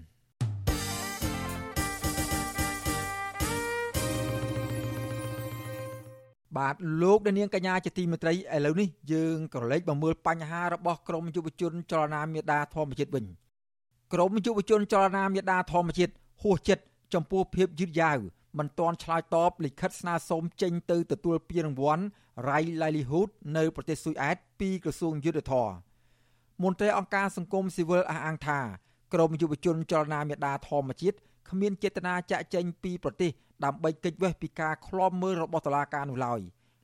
[6.57, 8.37] បាទលោកនាងកញ្ញាជាទីមេត្រីឥ
[8.67, 13.25] ឡូវនេះយើងក៏លេចមកមើលបញ្ហារបស់ក្រមយុវជនចលនាមេដាធម្មជាតិវិញ
[14.13, 18.19] ក្រមយុវជនចលនាមេដាធម្មជាតិហួសចិត្ត ចំពោះភាពយឺតយ៉ាវ
[18.59, 22.05] មិនទាន់ឆ្លើយតបលិខិតស្នើសុំចេញទៅទទួលពានរង្វាន់
[22.49, 25.71] Rai Livelihood នៅប្រទេសស៊ុយអែតពីក្រសួងយុទ្ធភ័ព
[26.63, 28.61] មន្ត្រីអង្គការសង្គមស៊ីវិលអះអាងថា
[29.15, 31.17] ក្រមយុវជនចលនាមេដាធម្មជាតិ
[31.49, 33.31] គ្មានចេតនាចាក់ចែងពីប្រទេស
[33.65, 36.41] ដើម្បីកិច្ចវេះពីការឃ្លាំមើលរបស់តុលាការនោះឡើយ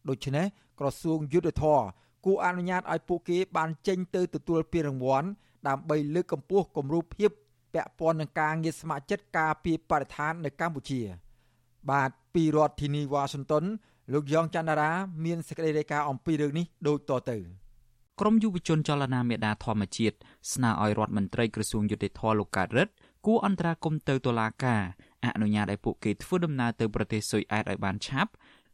[0.09, 0.47] ដូច្នេះ
[0.81, 1.81] ក្រសួងយុទ្ធភ័ព
[2.25, 5.29] គួរអនុញ្ញាតឲ្យពួកគេបានចេញទៅទទួលពានរង្វាន់
[5.69, 7.31] ដើម្បីលើកកម្ពស់គំរូភាព
[7.75, 11.01] ពាក់ព័ន្ធនឹងការងារស្ម័គ្រចិត្តការពារបរិស្ថាននៅកម្ពុជា
[11.91, 13.65] បាទពីរដ្ឋធានីវ៉ាស៊ីនតោន
[14.13, 14.91] លោកយ៉ងច័ន្ទរា
[15.25, 17.39] មានសេចក្តីរាយការណ៍អំពីរឿងនេះដូចតទៅ
[18.21, 20.17] ក្រមយុវជនចលនាមេដាធម្មជាតិ
[20.53, 22.93] ស្នើឲ្យរដ្ឋមន្ត្រីក្រសួងយុតិធធលោកកើតរិទ្ធ
[23.27, 24.83] គួរអន្តរាគមន៍ទៅតុលាការ
[25.25, 28.31] អនុញ្ញាតឲ្យពួកគេធ្វើដំណើរទៅប្រទេសស៊ុយអែតឲ្យបានឆាប់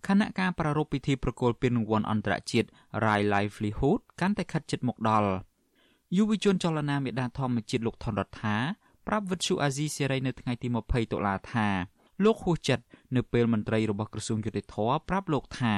[0.07, 2.69] ខណៈការប្រារព្ធពិធីប្រគល់ពានរង្វាន់អន្តរជាតិ
[3.05, 5.31] Rai Livelihood កាន់តែខិតជិតមកដល់
[6.17, 8.57] យុវជនចលនាមេដាធម្មជាតិលោកថនរដ្ឋា
[9.12, 11.68] ប្រាប់វិទ្យុអាស៊ីសេរីនៅថ្ងៃទី20តុលាថា
[12.25, 12.85] លោកហួសចិត្ត
[13.16, 14.77] នៅពេលមន្ត្រីរបស់ក្រសួងយុតិធធ
[15.09, 15.75] ប្រាប់លោកថា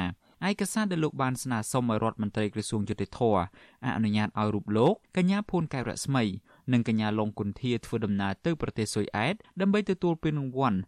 [0.49, 3.21] ឯកសារដែលលោកបានស្នើសុំឲ្យរដ្ឋមន្ត្រីក្រសួងយុតិធធ
[3.97, 6.25] អនុញ្ញាតឲ្យរូបលោកកញ្ញាភួនកែវរស្មី
[6.73, 10.79] និងកញ្ញាលងគុន្ធាធ្វើដំណើរទៅប្រទេសស៊ុយអែតដើម្បីទទួលពានរង្វាន់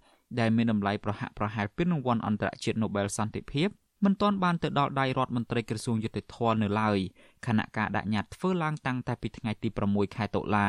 [0.41, 3.69] ដែលមានតម្លៃប្រហាក់ប្រហែលពានរង្វាន់អន្តរជាតិ Nobel សន្តិភាព
[4.05, 6.99] មិនទាន់បានទៅដល់ដៃរដ្ឋមន្ត្រីក្រសួងយុតិធធនៅឡើយ
[7.47, 10.69] ខណៈការដាក់ញត្តិធ្វើឡើងតាំងតែពីថ្ងៃទី6ខែតុលា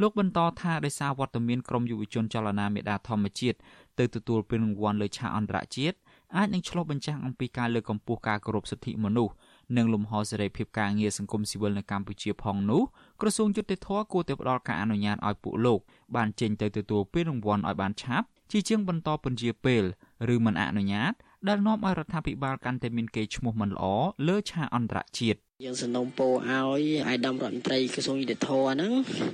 [0.00, 3.58] លោកបន្តថាដោយសារវត្តមានក្រមយុវជនចលនាមេដាធម្មជាតិ
[3.98, 5.96] ទៅទទួលពានរង្វាន់លើឆាកអន្តរជាតិ
[6.36, 9.32] អាចនឹងឆ្លុះបញ្ចាំងអំពីការលើកកម្ពស់ការគោរពសិទ្ធិមនុស្ស
[9.76, 12.82] និងលំហសេរីភាពការងារសង្គមស៊ីវិលនៅកម្ពុជាផងនោះ
[13.20, 15.80] ក្រសួងយុតិធធគួរតែផ្ដល់ការអនុញ្ញាតឲ្យពួកលោក
[16.16, 19.82] បានចេញទៅទទួលពានរង្វាន់ឲ្យបានឆាប់ជាជាងបន្តពន្យាពេល
[20.34, 21.12] ឬមិនអនុញ្ញាត
[21.48, 23.84] ដែលនាំឲ្យរដ្ឋាភិបាលកាន់តែមានកេរ្តិ៍ឈ្មោះមិនល្អ
[24.28, 28.92] លើឆាកអន្តរជាតិ យើងសនំពោឲ្យអាយដាមរដ្ឋមន្ត្រីក្រសួងយុតិធធហ្នឹង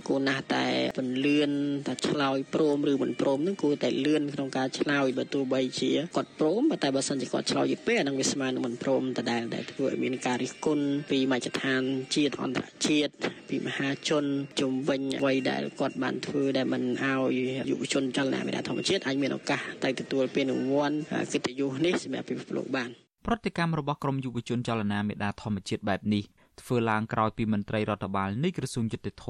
[0.09, 0.67] គួរណាស់តែ
[0.99, 1.51] ពន្លឿន
[1.87, 11.83] តែឆ្លើយព្រមឬមិនព្រមហ្នឹងគួរតែលឿនក្នុងការឆ្លើយបើទោះបីជាគាត់ព្រមតែបើសិនជាគាត់ឆ្លើយយីពេលអាហ្នឹងវាស្មើនឹងមិនព្រមដដែលដែលធ្វើឲ្យមានការរិះគន់ពីមជ្ឈដ្ឋាន
[12.15, 13.13] ជាតិអន្តរជាតិ
[13.49, 14.25] ពីមហាជន
[14.61, 17.39] ជំវិញអ្វីដែលគាត់បានធ្វើដែលមិនឲ្យ
[17.71, 20.97] យុវជនចលនាមេដាធម្មជាតិអាចមានឱកាសទៅទទួលពានរង្វាន់
[21.33, 26.25] កិត្តិយសនេះសម្រាប់ពិភពលោកបាន ប្រតិកម្មរបស់ក្រមយុវជនចលនាមេដាធម្មជាតិបែបនេះ
[26.61, 29.27] ធ្វើឡើងក្រោយពីមន្ត្រីរដ្ឋបាលនៃក្រសួងយុតិធធ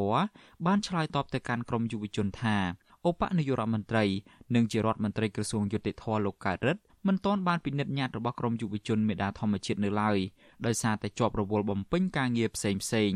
[0.67, 2.57] បានឆ្លើយតបទៅកាន់ក្រមយុវជនថា
[3.09, 4.05] ឧបនាយករដ្ឋមន្ត្រី
[4.55, 10.19] និងជារដ្ឋមន្ត្រីក្រសួងយុតិធធលោកកើតរិទ្ធមិនទាន់បានពិនិត្យញត្តិរបស់ក្រមយុវជនមេដាធម្មជាតិនៅឡើយ
[10.67, 13.13] ដោយសារតែជាប់រវល់បំពេញការងារផ្សេងផ្សេង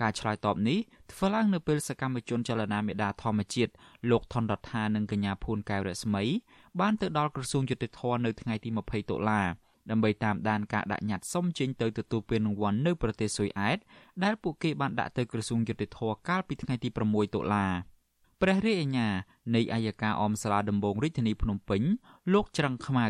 [0.00, 0.78] ការឆ្លើយតបនេះ
[1.12, 3.72] ធ្វើឡើងនៅពេលសកម្មជនចលនាមេដាធម្មជាតិ
[4.10, 6.24] លោកថនរដ្ឋានិងកញ្ញាភួនកែវរស្មី
[6.80, 9.42] បានទៅដល់ក្រសួងយុតិធធនៅថ្ងៃទី20តុលា
[9.90, 13.78] ដើម្បីតាមដានការដាក់ញត្តិសុំចេញទៅទទួលពានរង្វាន់នៅប្រទេសស៊ុយអែត
[14.24, 17.66] ដែលពួកគេបានដាក់ទៅក្រសួងយុតិធធកាលពីថ្ងៃទី6តុលា
[18.40, 19.08] ព្រះរាជអាជ្ញា
[19.54, 21.82] នៃអាយកាអមសាលាដំបងរាជធានីភ្នំពេញ
[22.32, 23.06] លោកច្រឹងខ្មៅ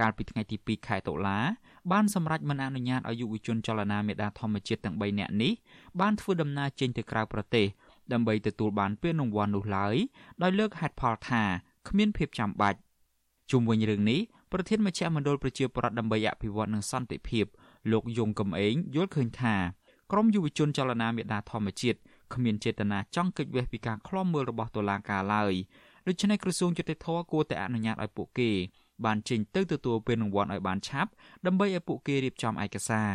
[0.00, 1.38] កាលពីថ្ងៃទី2ខែតុលា
[1.92, 5.52] បានសម្រេចមិនអនុញ្ញាតឲ្យយុវជនចលនាមេដាធម្មជាតិទាំង3នាក់នេះ
[6.00, 7.66] បានធ្វើដំណើរចេញទៅក្រៅប្រទេស
[8.12, 9.96] ដើម្បីទទួលបានពានរង្វាន់នោះឡើយ
[10.42, 11.42] ដោយលើកហេតុផលថា
[11.88, 12.78] គ្មានភាពចាំបាច់
[13.50, 14.20] ជុំវិញរឿងនេះ
[14.58, 17.46] ប្រធានមជ្ឈមណ្ឌលប្រជាប្រដ្ឋដើម្បីអភិវឌ្ឍនិងសន្តិភាព
[17.92, 19.54] លោកយងកំឯងយល់ឃើញថា
[20.12, 21.98] ក្រមយុវជនចលនាមេដាធម្មជាតិ
[22.34, 25.54] គ្មានចេតនាចង់គេចវេះពីការឃ្លាំមើលរបស់តុលាការឡើយ
[26.06, 28.50] ដូច្នេះក្រសួងយុតិធធគួរតែអនុញ្ញាតឲ្យពួកគេ
[29.04, 31.10] បានចេញទៅទទួលពានរង្វាន់ឲ្យបានឆាប់
[31.46, 33.10] ដើម្បីឲ្យពួកគេរៀបចំឯកសារ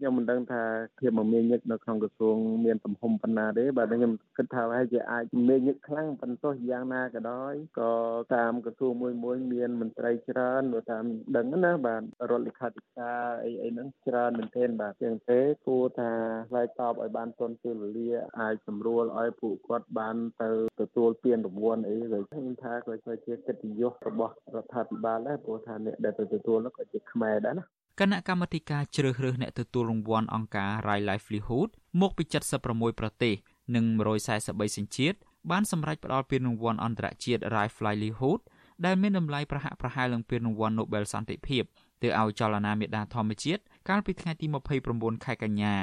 [0.00, 0.62] ខ្ញុំមិនដឹងថា
[1.00, 7.92] ភាពមមាញឹកនៅក្នុងក្រសួងមានទំហំប៉ុណ្ណាទេបាទខ្ញុំគិតថាហើយជាអាចមមាញឹកខ្លាំងប៉ុន្តែយ៉ាងណាក៏ដោយក៏
[8.34, 11.04] តាមក្រសួងមួយមួយមានមន្ត្រីច្រើនបើតាម
[11.36, 16.12] ដឹងណាបាទរដ្ឋលេខាធិការអីអីហ្នឹងច្រើនមែនទែនបាទជាងទេគួរថា
[16.50, 18.10] ឆ្លើយតបឲ្យបានទាន់ពេលវេលា
[18.40, 22.92] អាចសម្រួលឲ្យពួកគាត់បានទៅទទួលពានរង្វាន់អីហើយខ្ញុំថាក៏
[23.26, 27.66] ជាកិត្តិយសរបស់រដ្ឋាភិបាលដែរព្រោះថាអ្នកដែលទៅទទួលនោះក៏ជាខ្មែរដែរណា
[27.98, 31.68] គណៈកម្មាធិការជ្រើសរើសអ្នកទទួលរង្វាន់អង្គការ Rai Livelihood
[32.00, 32.24] មកពី
[32.62, 33.34] 76ប្រទេស
[33.74, 33.84] និង
[34.30, 35.18] 143សញ្ជាតិ
[35.50, 38.40] បានសម្រេចផ្តល់ពានរង្វាន់អន្តរជាតិ Rai Livelihood
[38.84, 41.62] ដែលមានតម្លៃប្រហាក់ប្រហែលនឹងពានរង្វាន់ Nobel សន្តិភាព
[42.02, 44.46] ទៅឲ្យចលនាមេដាធម្មជាតិកាលពីថ្ងៃទី
[44.86, 45.76] 29ខែកញ្ញា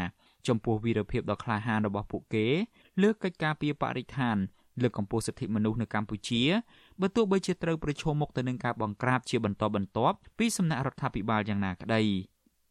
[0.48, 2.48] ចំពោះវីរភាពដ៏ក្លាហានរបស់ពួកគេ
[3.02, 4.38] លើកកិច្ចការពីបរិស្ថាន
[4.82, 6.42] លើកកម្ពស់សិទ្ធិមនុស្សនៅកម្ពុជា
[7.02, 12.04] បើទោះបីជាត្រូវប្រឈមមុខទៅនឹងការបង្ក្រាបជាបន្តបន្ទាប់ពីសំណាក់រដ្ឋាភិបាលយ៉ាងណាក្តី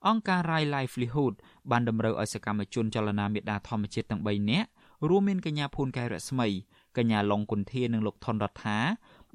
[0.07, 1.35] អង្គការ Rai Livelihood
[1.71, 4.69] បានតម្រូវឲ្យសកម្មជនចលនាមេដាធម្មជាតិទាំង3នាក់
[5.09, 6.49] រួមមានកញ្ញាភួនកែរស្មី
[6.97, 8.79] កញ្ញាឡុងគុន្ធានិងលោកថនរដ្ឋា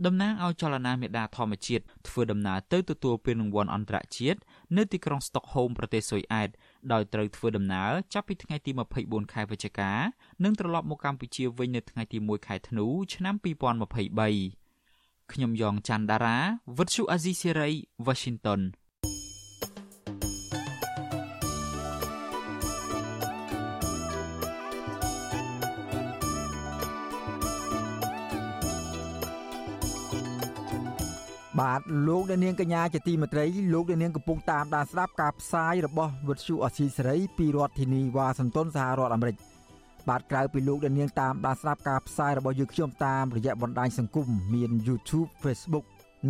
[0.06, 4.40] តំណាងឲ្យចលនាមេដាធម្មជាតិធ្វើដំណើរទៅទទួលពានរង្វាន់អន្តរជាតិ
[4.78, 6.50] នៅទីក្រុងស្តុកហូមប្រទេសស៊ុយអែត
[6.94, 9.92] ដោយត្រូវធ្វើដំណើរចាប់ពីថ្ងៃទី24ខែវិច្ឆិកា
[10.44, 16.38] និងត្រឡប់មកកម្ពុជាវិញនៅថ្ងៃទី1ខែធ្នូឆ្នាំ2023ខ្ញុំយ៉ងច័ន្ទដារា
[16.78, 17.70] វិទ្យុអាស៊ីសេរី
[18.06, 18.62] Washington
[31.62, 39.36] បាទលោកអ្នកនាងកញ្ញាជាទីមេត្រីលោកអ្នកនាងកំពុងតាមដានស្ដាប់ការផ្សាយរបស់វិទ្យុអស៊ីសេរីពីរដ្ឋធានីវ៉ាស៊ីនតោនសហរដ្ឋអាមេរិក
[40.10, 45.86] បាទក្រៅពីលោកអ្នកនាងតាមដានស្ដាប់ការផ្សាយរបស់យើងខ្ញុំតាមរយៈបណ្ដាញសង្គមមាន YouTube Facebook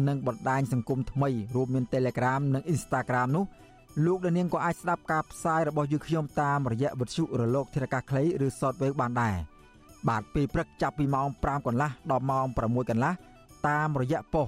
[0.07, 3.45] និងបណ្ដាញសង្គមថ្មីរួមមាន Telegram និង Instagram នោះ
[4.05, 9.35] លោកអ្នកនាងក៏អាចស្ដាប់ការផ្សាយរបស់យើងខ្ញុំតាមរយៈវិទ្យុរលកធារកាសខ្លីឬ Shortwave បានដែរ
[10.09, 13.13] បាទពេលព្រឹកចាប់ពីម៉ោង5កន្លះដល់ម៉ោង6កន្លះ
[13.67, 14.47] តាមរយៈប៉ុស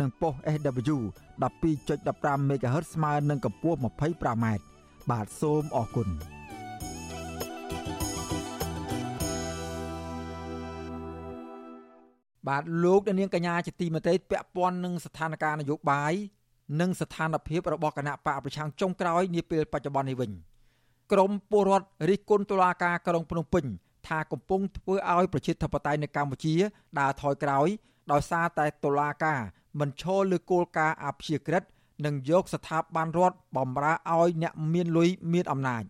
[0.00, 0.98] និងប៉ុស SW
[1.60, 4.46] 12.15 MHz ស្មើនឹងកម្ពស់ 25m
[5.10, 6.08] បាទសូមអរគុណ
[12.48, 16.12] បាទលោកនាងកញ្ញាជាទីមេត្រីពាក់ព័ន្ធនឹងស្ថានភាពនយោបាយ
[16.80, 20.30] និងស្ថានភាពរបស់គណៈបកប្រឆាំងចុងក្រោយនាពេលបច្ចុប្បន្ននេះវិញ
[21.12, 23.64] ក្រមពលរដ្ឋរិះគន់តុលាការក្រុងភ្នំពេញ
[24.06, 26.54] ថាកំពុងធ្វើឲ្យប្រជាធិបតេយ្យនៅកម្ពុជា
[26.98, 27.68] ដើរថយក្រោយ
[28.12, 29.40] ដោយសារតែតុលាការ
[29.80, 31.62] មិនឈលលើគោលការណ៍អព្យាក្រឹត
[32.06, 35.82] និងយកស្ថាប័នរដ្ឋបំរើឲ្យអ្នកមានលុយមានអំណាច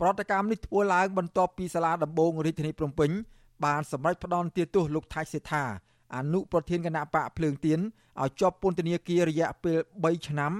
[0.00, 3.10] ប្រតិកម្មនេះធ្វើឡើងបន្ទាប់ពីសាលាដំបងរាជធានីភ្នំពេញ
[3.64, 5.64] បានសម្រេចផ្ដន់ទាទោសលោកថៃសេដ្ឋា
[6.16, 7.80] អនុប្រធានគណៈបកភ្លើងទៀន
[8.20, 10.52] ឲ្យជាប់ពន្ធនាគាររយៈពេល3ឆ្នាំ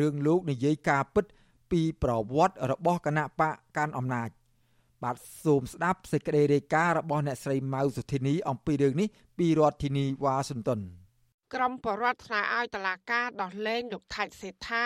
[0.00, 1.24] រឿងលោកនិយាយការពិត
[1.70, 4.28] ពីប្រវត្តិរបស់គណៈបកកាន់អំណាច
[5.02, 10.80] បាទសូមស្ដាប់សេចក្តីរាយការណ៍របស់អ្នកស្រីម៉ៅសុធីនីអំពីរឿងនេះពីរដ្ឋធានីវ៉ាស៊ីនតោន
[11.54, 14.84] ក្រមបរដ្ឋស្នើឲ្យតឡាការដោះលែងលោកថៃសេដ្ឋា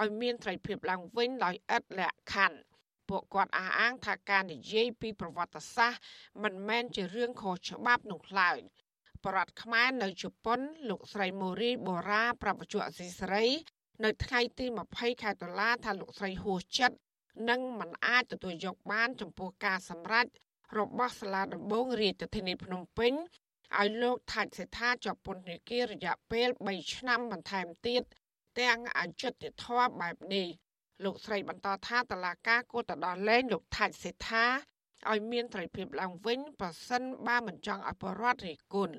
[0.00, 2.58] ឲ្យមានត្រីភាពឡើងវិញដោយឥតលក្ខខណ្ឌ
[3.08, 6.00] ពួកគាត់អះអាងថាការនិយាយពីប្រវត្តិសាស្ត្រ
[6.42, 8.58] មិនមែនជារឿងខុសច្បាប់នោះឡើយ
[9.24, 13.46] បរដ្ឋខ្មែរនៅជប៉ុន លោកស្រីម៉ូរីបូរ៉ាប្រពន្ធអសីសេរី
[14.04, 16.96] នៅថ្ងៃទី20ខែតុលាថាលោកស្រីហួសចិត្ត
[17.48, 20.26] និងមិនអាចទទួលយកបានចំពោះការសម្រេច
[20.78, 23.12] របស់សាលាដំបងរាជធានីភ្នំពេញ
[23.76, 28.02] ឲ្យលោកថាច់សេដ្ឋាជាប់ពន្ធនាគាររយៈពេល3ឆ្នាំបន្ថែមទៀត
[28.60, 30.46] ទាំងអយុត្តិធម៌បែបនេះ
[31.04, 34.46] លោកស្រីបន្តថាតឡាកាគួរទៅដល់លែងលោកថាច់សេដ្ឋា
[35.10, 38.96] ឲ្យមានត្រីភាពឡើងវិញប្រសិនបើមិនចង់ឲ្យបរដ្ឋរិះគន់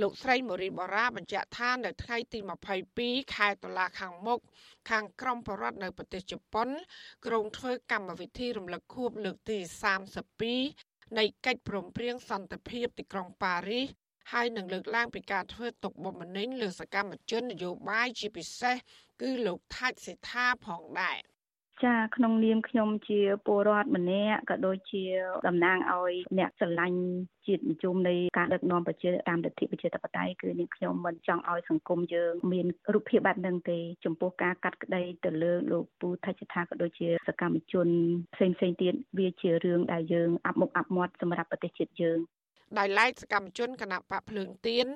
[0.00, 2.38] លោកស្រីមូរីបូរ៉ាបញ្ជាក់ថានៅថ្ងៃទី
[2.86, 4.40] 22ខែតុលាខាងមុខ
[4.90, 6.68] ខាងក្រមបរដ្ឋនៅប្រទេសជប៉ុន
[7.26, 9.58] ក្រុងធ្វើកម្មវិធីរំលឹកខួបលើកទី
[10.26, 10.85] 32
[11.18, 13.86] នៃកិច្ចព្រមព្រៀងសន្តិភាពទីក្រុងប៉ារីស
[14.32, 18.76] ហើយនឹងលើកឡើងពីការធ្វើទុកបុកម្នេញលើសកម្មជននយោបាយជាពិសេស
[19.20, 21.18] គឺលោកថាច់សេដ្ឋាផងដែរ
[21.84, 25.04] ចាក្នុងនាមខ្ញុំជាពលរដ្ឋម្នាក់ក៏ដូចជា
[25.48, 27.00] តំណាងឲ្យអ្នកស្រឡាញ់
[27.46, 37.88] ជាតិនិយមនៃការដឹកនាំប្រជាតាមលទ្ធិប្រជាធិបតេយ្យគឺនាងខ្ញុំមិនចង់ឲ្យសង្គមយើងមានរូបភាពបែបហ្នឹងទេចំពោះការកាត់ក្តីទៅលើលោកពូថច្ឆថាក៏ដូចជាសកម្មជន
[38.34, 42.20] ផ្សេងផ្សេងទៀតវាជារឿងដែលយើងអាប់មុខអាប់មាត់សម្រាប់ប្រទេសជាតិយើង
[42.78, 44.86] ដោយឡែកសកម្មជនគណៈបកភ្លើងទៀន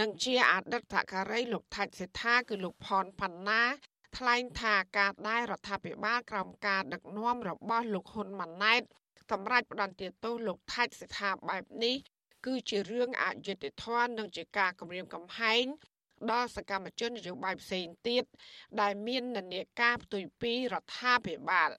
[0.00, 3.62] និងជាអតីតថការីលោកថាច់សេដ្ឋាគឺលោកផនផាន់ណា
[4.16, 8.82] ថ្លែងថាការដែលរដ្ឋាភិបាលក្រោមការដឹកនាំរបស់លោកហ៊ុនម៉ាណែត
[9.30, 11.96] សម្រាប់ផ្ដន្ទាទោសលោកថាច់សិដ្ឋាបែបនេះ
[12.46, 15.64] គឺជារឿងអយុត្តិធម៌និងជាការគំរាមកំហែង
[16.30, 18.24] ដល់សកម្មជននយោបាយផ្សេងទៀត
[18.80, 21.70] ដែលមាននានាការផ្ទុយពីរដ្ឋាភិបាល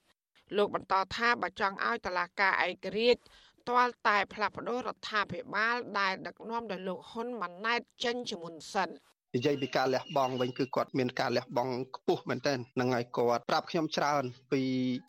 [0.57, 3.21] លោកបន្តថាបើចង់ឲ្យតឡាការឯករាជ្យ
[3.69, 8.89] ទាល់តែផ្លាស់ប្តូររដ្ឋាភិបាលដែលដឹកនាំដោយលោកហ៊ុនម៉ាណែតចេញជាមុនសិន
[9.33, 14.61] និយាយពីការលះបង់វិញគឺគាត់មានការលះបង់ខ្ពស់មែនទែនហ្នឹងហើយគាត់ប្រាប់ខ្ញុំច្រើនពី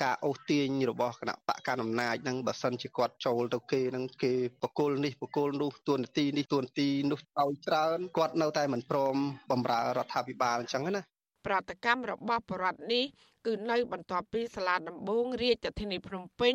[0.03, 9.17] ការអូសទាញរបស់គណៈបកកណ្ដាលអំណាចហ្នឹងបើសិនជាគាត់ចូលទៅគេហ្នឹងគេបកគលនេះបកគលនោះទួនាទីនេះទួនាទីនោះឲ្យច្រើនគាត់នៅតែមិនព្រម
[9.51, 11.03] បំរើរដ្ឋាភិបាលអញ្ចឹងណា
[11.47, 13.05] ប្រតិកម្មរបស់បរដ្ឋនេះ
[13.47, 16.55] គឺនៅបន្ទាប់ពីសាលាដំបងរាជធានីភ្នំពេញ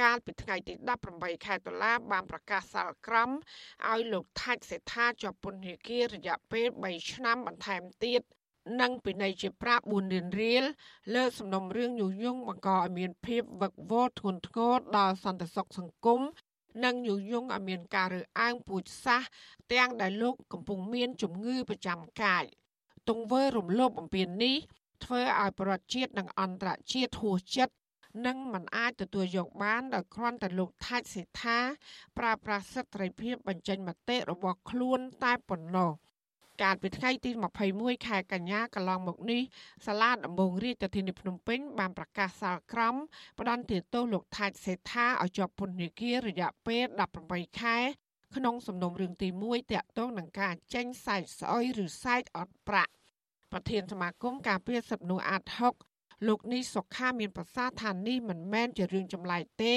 [0.00, 0.74] កាលពីថ្ងៃទី
[1.10, 3.30] 18ខែតុលាបានប្រកាសសាលក្រម
[3.90, 8.22] ឲ្យលោកថាច់សេដ្ឋាជាប់ពន្ធនាគាររយៈពេល3ឆ្នាំបន្ថែមទៀត
[8.80, 10.64] និងពិន័យជាប្រាក់4លានរៀល
[11.14, 16.20] លើសំណុំរឿងញុះញង់បង្កឲ្យមានភាពវឹកវរធ្ងន់ធ្ងរដល់សន្តិសុខសង្គម
[16.84, 19.28] និងញុះញង់ឲ្យមានការរើសអើងពូជសាសន៍
[19.72, 22.44] ទាំងដែលលោកកំពុងមានជំងឺប្រចាំកាយ
[23.08, 24.56] ទង្វើរំលោភបំពាននេះ
[25.04, 27.74] ធ្វើឲ្យប្រទេសជាតិនិងអន្តរជាតិហួសចិត្ត
[28.26, 31.58] និងមិនអាចទទួលយកបានដោយគ្រាន់តែលោកថាច់សេដ្ឋា
[32.18, 35.90] ប្រើប្រាស់សិទ្ធិត្រីភាពបញ្ចេញមតិរបស់ខ្លួនតែប៉ុណ្ណោះ
[36.62, 37.30] កាលពីថ្ងៃទី
[37.68, 39.42] 21ខែកញ្ញាកន្លងមកនេះ
[39.86, 42.96] សាលាដំបងរាជធានីភ្នំពេញបានប្រកាសសាលក្រម
[43.40, 46.84] ផ្ដន្ទាទោសលោកថាច់សេដ្ឋាឲ្យជាប់ពន្ធនាគាររយៈពេល
[47.22, 47.76] 18ខែ
[48.36, 52.92] ក្នុងសំណុំរឿងទី1តាក់ទងនឹងការចេញសាច់ស្អុយឬសាច់អត់ប្រាក់
[53.52, 55.93] ប្រធានសមាគមការពារសិទ្ធិមនុស្សអាត6
[56.26, 59.74] លោកនេះសុខាមានប្រសាសន៍ថានេះមិនមែនជារឿងចម្លែកទេ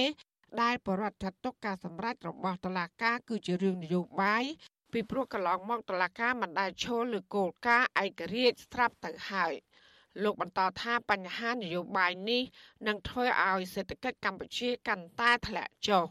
[0.61, 4.43] ដែលបរដ្ឋចាត់ទុកការសម្រេចរបស់តុលាការគឺជារឿងនយោបាយ
[4.91, 9.53] ពីព្រោះកន្លងមកតុលាការមិនដែលឈលលើគោលការណ៍ឯករាជ្យស្រាប់ទៅហើយ
[10.23, 12.43] លោកបន្តថាបញ្ហានយោបាយនេះ
[12.87, 16.05] នឹងធ្វើឲ្យសេដ្ឋកិច្ចកម្ពុជាកាន់តែធ្លាក់ចុះ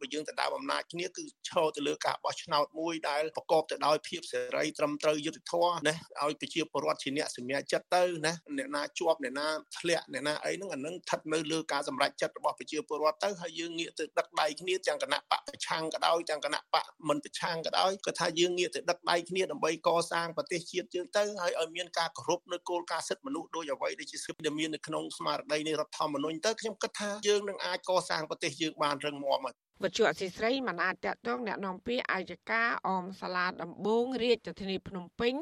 [0.00, 35.33] បើយើងទៅដើមអំណាចគ្នាគឺឈរទៅលើការបោះឆ្នោតមួយដែលប្រកបទៅដោយភាពសេរីត្រឹមត្រូវយុត្តិធម៌ណាឲ្យប្រជាពលរដ្ឋជាអ្នកសម្រេចចិត្តទៅណាអ្នកណាជាប់អ្នកណាធ្លាក់អ្នកណាអីហ្នឹងអានឹងស្ថិតនៅលើការសម្រេចចិត្តរបស់ប្រជាពលរដ្ឋទៅហើយយើងងាកទៅដឹកដៃគ្នាទាំងគណៈបកប្រឆាំងក៏ដោយទាំងគណៈបកមិនប្រឆាំងក៏ដោយក៏ថាយើងងាកទៅដឹកដៃគ្នាដើម្បីកសាងប្រទេសជាតិយើងទៅហើយឲ្យមានការគោរពនៅគោលការណ៍សិទ្ធិមនុស្សដោយអ្វីដែលជាសិទ្ធិដែលមាននៅក្នុងស្មារតីនៃរដ្ឋធម្មនុញ្ញទៅខ្ញុំគិតថាយើងនឹងអាចកសាងប្រទេសយើងបានរឹងមាំហើយ វត្ថុអសីស្រីមិនអាចតតងแนะនាំពាក្យអាយកាអមសាលាដំបងរាជធានីភ្នំពេញ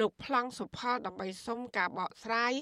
[0.00, 2.52] លោកប្លង់សុផលដើម្បីសុំការបកស្រាយ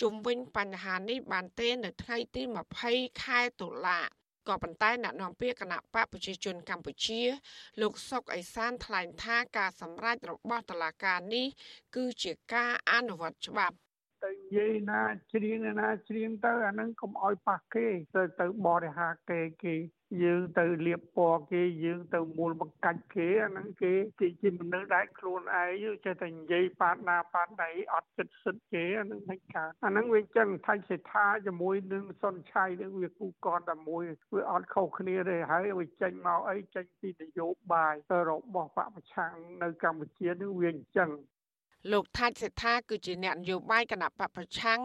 [0.00, 2.42] ជុំវិញបញ្ហានេះបានទេនៅថ្ងៃទី
[2.82, 4.00] 20ខែតុលា
[4.48, 7.20] ក៏ប៉ុន្តែអ្នកនាំពាក្យគណៈបកប្រជាជនកម្ពុជា
[7.80, 11.46] លោកសុកអេសានថ្លែងថាការសម្រេចរបស់តុលាការនេះ
[11.96, 13.76] គឺជាការអនុវត្តច្បាប់
[14.27, 15.01] ទៅនិយាយណា
[15.33, 19.75] ច្រៀងណាច្រៀងទៅអាហ្នឹងកុំឲ្យប៉ះគេទៅទៅបរិហាគេគេ
[20.23, 34.03] យើងទៅលៀបពណ៌គេយើងទៅមូលបង្កាច់គេអាហ្នឹងគេគេជាមនុស្សដែលខ្លួនឯងចេះតែនិយាយប៉ាតណាប៉ាតណៃអត់ចិត្តសិទ្ធគេអាហ្នឹងមិនកើតអាហ្នឹងវាចឹងថៃសេដ្ឋាជាមួយនឹងសុនឆៃនឹងវាគូកនតែមួយ
[34.35, 37.93] វាអត់ខុសគ្នាទេហើយវាចេញមកអីចេញពីនយោបាយ
[38.29, 41.09] របស់បពប្រឆាំងនៅកម្ពុជានឹងវាអញ្ចឹង
[41.91, 44.81] លោកថាច់សេដ្ឋាគឺជាអ្នកនយោបាយគណៈបពប្រឆាំង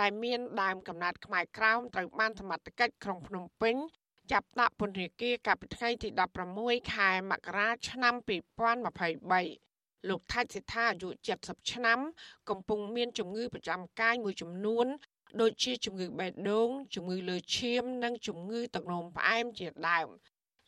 [0.00, 3.76] ដែលមានដើមកំណត់ខ្មែរក្រោមត្រូវបានសមត្ថកិច្ចក្រុងភ្នំពេញ
[4.32, 6.08] ចាប់ដាក់ពន្ធនាគារកាលពីថ្ងៃទី
[6.50, 8.14] 16ខែមករាឆ្នាំ
[8.90, 11.08] 2023លោកថាច់សិដ្ឋាអាយុ
[11.40, 11.98] 70ឆ្នាំ
[12.50, 14.86] កំពុងមានជំងឺប្រចាំកាយមួយចំនួន
[15.40, 20.08] ដូចជាជំងឺបេះដូងជំងឺលើឈាម និងជំងឺទឹកនោមផ្អែមជាដើម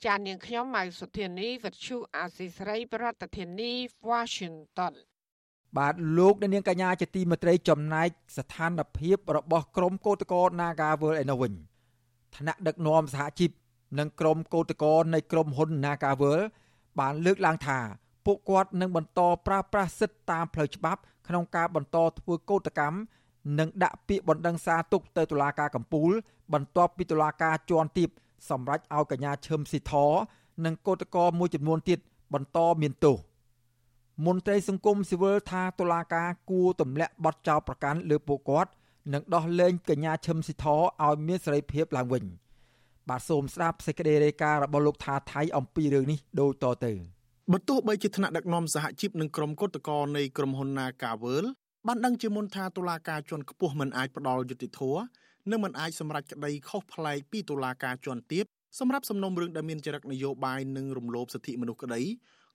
[0.04, 3.72] ចាននាងខ្ញុំម៉ៅសុធានីវិទ្យុអាស៊ីសេរីប្រធានាធិបតី
[4.10, 4.94] Washington
[5.78, 11.52] បាទលោកនាងកញ្ញាជាទីមេត្រីចំណែកស្ថានភាពរបស់ក្រមកោតក្រ Nagawal ឯនោះវិញ
[12.36, 13.50] ថ្នាក់ដឹកនាំសហជីព
[13.98, 16.38] និងក្រមកោតក្រនៃក្រមហ៊ុន Nagawal
[17.00, 17.78] បានលើកឡើងថា
[18.26, 22.98] ពួកគាត់នឹងបន្តប្រើប្រាស់សិទ្ធិតាមផ្លូវច្បាប់ ក្នុងការបន្តធ្វើកោតកម្ម
[23.58, 26.10] និងដាក់ពាក្យបណ្ដឹងសារទុកទៅតុលាការកំពូល
[26.52, 28.08] បន្ទាប់ពីតុលាការជាន់ទាប
[28.50, 29.92] សម្រេចឲ្យកញ្ញាឈឹមស៊ីធ
[30.64, 31.98] និងកោតក្រមួយចំនួនទៀត
[32.34, 33.16] បន្តមានទោស
[34.26, 38.70] មន្ត្រីសង្គមស៊ីវិលថាតុលាការគួរទម្លាក់បទចោទប្រកាន់លើពួកគាត់
[39.12, 42.24] និងដោះលែងកញ្ញាឈឹមស៊ីធឲ្យមានសេរីភាពឡើងវិញ
[43.08, 46.92] បាទសូមស្ដាប់សេចក្តីរាយការណ៍របស់លោកថាថៃអំពីរឿងនេះដូចតទៅ
[47.52, 51.44] បើទោះបីជាថ្នាក់ដឹកនាំសហជីពនិងក្រុមគឧតកោនៃក្រុមហ៊ុន Nagavel
[51.86, 55.02] បានដឹងជាមុនថាតុលាការជាន់ខ្ពស់មិនអាចផ្ដល់យុត្តិធម៌
[55.50, 58.44] និងមិនអាចសម្រេចក្តីខុសប្លែកពីតុលាការជាន់ទាប
[58.78, 62.00] សម្រាប់សំណុំរឿងដែលមានចរិតនយោបាយនិងរំលោភសិទ្ធិមនុស្សក្តី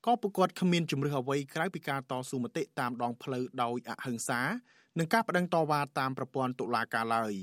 [0.07, 4.41] ក៏ប្រកាសគ្មានជំរឿសអ្វីក្រៅពីការតស៊ូមតិតាមដងផ្លូវដោយអហិង្សា
[4.99, 7.33] និងការបដិងតវ៉ាតាមប្រព័ន្ធតុលាការឡើយ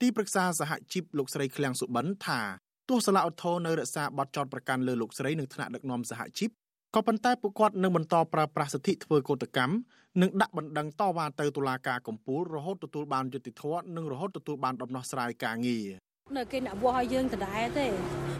[0.00, 2.40] ទីប្រឹក្សាសហជីពលោកស្រីឃ្លាំងសុបិនថា
[2.88, 6.50] ទោះសាលាឧទ្ធរនៅរក្សាបទចោទប្រកាន់លើលោកស្រីនិងថ្នាក់ដឹកនាំសហជីព
[6.94, 9.74] ក៏ប៉ុន្តែពួកគាត់នឹងបន្តប្រើប្រាស់សិទ្ធិធ្វើកោតកម្ម
[10.20, 15.86] និងដាក់បណ្ដឹងតវ៉ាទៅតុលាការកំពូលរហូតទទួលបានយុត្តិធម៌និងរហូតទទួលបានដំណោះស្រាយការងារ
[16.34, 17.86] នៅគេអ្នកវាស់ឲ្យយើងដដែលទេ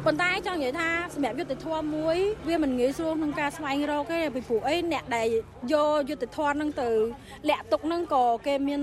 [0.04, 2.16] ប៉ុន្តែចង់និយាយថាសម្រាប់យុទ្ធធម៌មួយ
[2.48, 5.26] វាមិនងាយស្រួលក្នុងការស្វែងរកទេពីព្រោះអីអ្នកដែល
[5.72, 6.88] យកយុទ្ធធម៌ហ្នឹងទៅ
[7.48, 8.80] លាក់ទុកហ្នឹងក៏គេមាន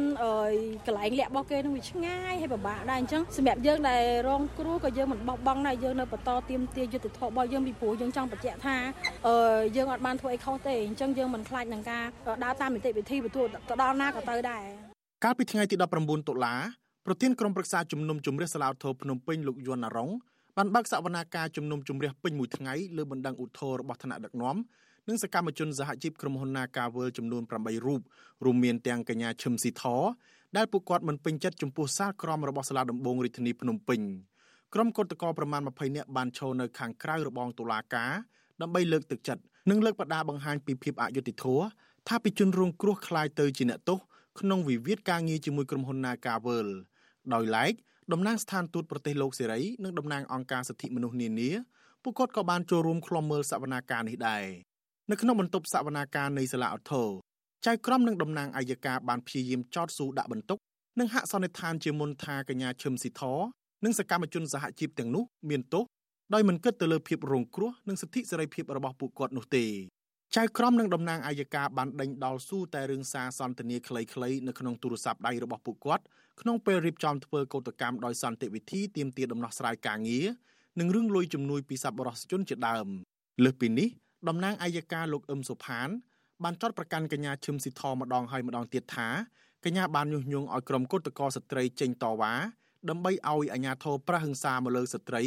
[0.85, 8.77] កន្លែងលាក់របស់គេហ្នឹងវាឆ្ងាយហើយពិបាកដែរអញ្ចឹងសម្រាប់យើងដែលរងគ្រោះក៏យើងមិនបោះបង់ដែរយើងនៅបន្តទៀមទាយុទ្ធធម៌របស់យើងពីព្រោះយើងចង់បញ្ជាក់ថា
[9.75, 12.05] យើងអត់បានធ្វើអីខុសទេអញ្ចឹងយើងមិនខ្លាចនឹងការ
[12.43, 14.63] ដើរតាមនីតិវិធីបន្ទូទៅដល់ណាក៏ទៅដែរ
[15.23, 20.10] កាលពីថ្ងៃទី19តុលា ប្រធានក្រុមប្រឹក្សាជំនុំជម្រះសាឡាវធរភ្នំពេញលោកយន់ណារង
[20.56, 24.56] បានបើកសវនាការជំនុំជម្រះពេញមួយថ្ងៃលើបណ្ដឹងឧទ្ធររបស់ថ្នាក់ដឹកនាំ
[25.08, 28.00] និងសកម្មជនសហជីពក្រុមហ៊ុន Naga World ចំនួន8រូប
[28.44, 29.84] រួមមានទាំងកញ្ញាឈឹមស៊ីធ
[30.56, 34.00] ដែលពួកគាត់មិនពេញចិត្តចំពោះសាលក្រមរបស់សាលាដំបងរាជធានីភ្នំពេញ
[34.74, 38.12] ក្រុមកុតកោប្រមាណ20នាក់បានឈរនៅខាងក្រៅរបងតុលាការ
[38.62, 41.64] ដើម្បីលើកទឹកចិត្តនិងលើកបដាបង្ហាញពីភាពអយុត្តិធម៌
[42.08, 43.98] ថាពីជនរងគ្រោះคล้ายទៅជាអ្នកទោស
[44.40, 46.74] ក្នុងវិវាទការងារជាមួយក្រុមហ៊ុន Naga World
[47.33, 47.73] ដោយឡែក
[48.11, 51.49] តំណាងស្ថានទូតប្រទេសលោកសេរីនិងតំណាងអង្គការសិទ្ធិមនុស្សនានា
[52.03, 54.45] ពួកគាត់ក៏បានចូលរួមខ្លំមើលសវនាការនេះដែរ
[55.11, 57.09] នៅក្នុងបន្ទប់សវនាការនៃសាលាឧទ្ធរ
[57.65, 60.59] ចៅក្រមនិងតំណាងអัยការបានព្យាយាមចោទស៊ូដាក់បន្ទុក
[60.99, 63.21] និងហាក់សន្និដ្ឋានជាមុនថាកញ្ញាឈឹមស៊ីធ
[63.85, 65.83] និងសកម្មជនសហជីពទាំងនោះមានទោស
[66.33, 69.65] ដោយមិនគិតទៅលើភាពរងគ្រោះនិងសិទ្ធិសេរីភាពរបស់ពួកគាត់នោះទេ
[70.35, 76.03] ចៅក្រមនិងតំណាងអัยការបានដេញដោលស៊ូតែរឿងសារសន្ទនាខ្លីៗនៅក្នុងទូរស័ព្ទដៃរបស់ពួកគាត់
[76.41, 80.25] ក្នុងពេលរៀបចំធ្វើកោតកម្មដោយសន្តិវិធីទាមទារដំណោះស្រាយការងារ
[80.79, 82.87] និងរឿងលួយជំនួយពីសប្បុរសជនជាដើម
[83.43, 83.89] លើសពីនេះ
[84.27, 85.89] តំណាងអัยការលោកអឹមសុផាន
[86.43, 89.09] បានចោទប្រកាន់កញ្ញាឈឹមស៊ីធម្ដងហើយម្ដងទៀតថា
[89.65, 92.33] កញ្ញាបានញុះញង់ឲ្យក្រុមកុតកោស្ត្រីចេញតវ៉ា
[92.89, 95.23] ដើម្បីឲ្យអាជ្ញាធរប្រះហិង្សាមកលើស្ត្រី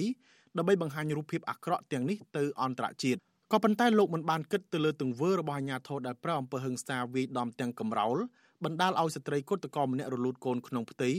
[0.57, 3.21] ដើម្បីបង្ហាញរូបភាពអាក្រក់ទាំងនេះទៅអន្តរជាតិ
[3.53, 8.17] ក៏ប៉ុន្តែលោកមិនបានគិតទៅលើទង្វើរបស់អាជ្ញាធរដែលប្រះអំពើហិង្សាវាយដំទាំងកំរោល
[8.65, 11.11] បណ្ដាលឲ្យស្ត្រីគុតកោម្នាក់រលូតកូនក្នុងផ្ទៃ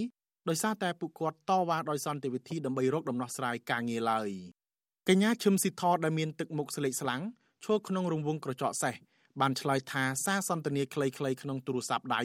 [0.49, 4.29] ដោយសារតែពួកគាត់តវ៉ាដោយសន្តិវិធីដើម្បីរកដំណោះស្រាយការងារឡើយ
[5.09, 7.21] កញ្ញាឈឹមស៊ីធដែលមានទឹកមុខស្លេកស្លាំង
[7.65, 8.93] ឈរក្នុងរង្វង់ក្រចកសេះ
[9.41, 12.21] បានឆ្លើយថាសារសន្ទនាខ្លីៗក្នុងទូរស័ព្ទដៃ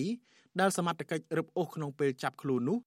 [0.61, 2.79] ដែលសមត្ថកិច្ចរឹបអូសក្នុងពេលចាប់ខ្លួននោះ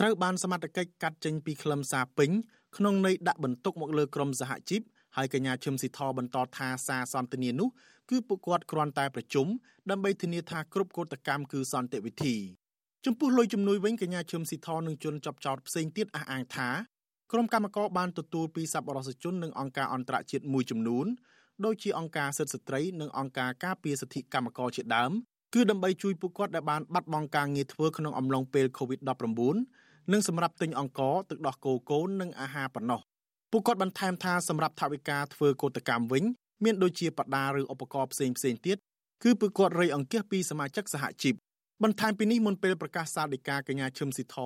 [0.00, 2.30] ត្រូវបានសមត្ថកិច្ចកាត់ចេញពីខ្លឹមសារពេញ
[2.76, 4.82] ក្នុងន័យដាក់បន្ទុកមកលើក្រុមសហជីព
[5.16, 7.68] ហើយកញ្ញាឈឹមស៊ីធបន្តថាសារសន្ទនានោះ
[8.10, 9.46] គឺពួកគាត់គ្រាន់តែប្រជុំ
[9.90, 12.36] ដើម្បីធានាថាគ្រប់កោតកម្មគឺសន្តិវិធី
[13.06, 16.68] ចំពោះលុយជំនួយវិញកញ្ញាឈឹមស៊ីធនិងជនចាប់ចោតផ្សេងទៀតអះអាងថា
[17.32, 21.06] ក្រុមកម្មការបានទទួលពីសប្បុរសជននិងអង្គការអន្តរជាតិមួយចំនួន
[21.64, 25.12] ដូចជាអង្គការសិទ្ធិស្ត្រីនិងអង្គការការពារសិទ្ធិកម្មករជាដើម
[25.54, 33.00] គឺដើម្បីជួយពួកគាត់ដែលបានបាត់បង់ការងារធ្វើក្នុងអំឡុងពេល COVID-19 និងសម្រាប់ទិញអង្ករទឹកដោះគោកូននិងអាហារប៉ុណ្ណោះ
[33.52, 36.24] ពួកគាត់បន្ថែមថាសម្រាប់ថវិកាធ្វើកោតកម្មវិញ
[36.64, 38.76] មានដូចជាបដាឬឧបករណ៍ផ្សេងផ្សេងទៀត
[39.22, 41.34] គឺពួកគាត់រៃអង្គាសពីសមាជិកសហជីព
[41.82, 44.36] បន្ថែមពីនេះមុនពេលប្រកាសសាលដីកាកញ្ញាឈឹមស៊ីធ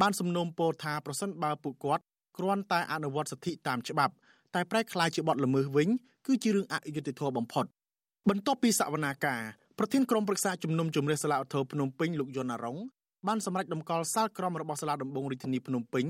[0.00, 2.02] បានសំណូមពរថាប្រសិនបើពួកគាត់
[2.38, 4.12] គ្រាន់តែអនុវត្តសិទ្ធិតាមច្បាប់
[4.54, 5.88] តែប្រែក្លាយជាបទល្មើសវិញ
[6.26, 7.64] គឺជារឿងអយុត្តិធម៌បំផុត
[8.28, 9.40] បន្ទាប់ពីសវនាការ
[9.78, 12.78] ប្រធានក្រុមប្រឹក្សាជំនុំជម្រះសាលាឧទ្ធរភ្នំពេញលោកយន្តរង
[13.26, 16.06] បានសម្រេចដំកល់សាលក្រមរបស់សាលាដំបងរាជធានីភ្នំពេញ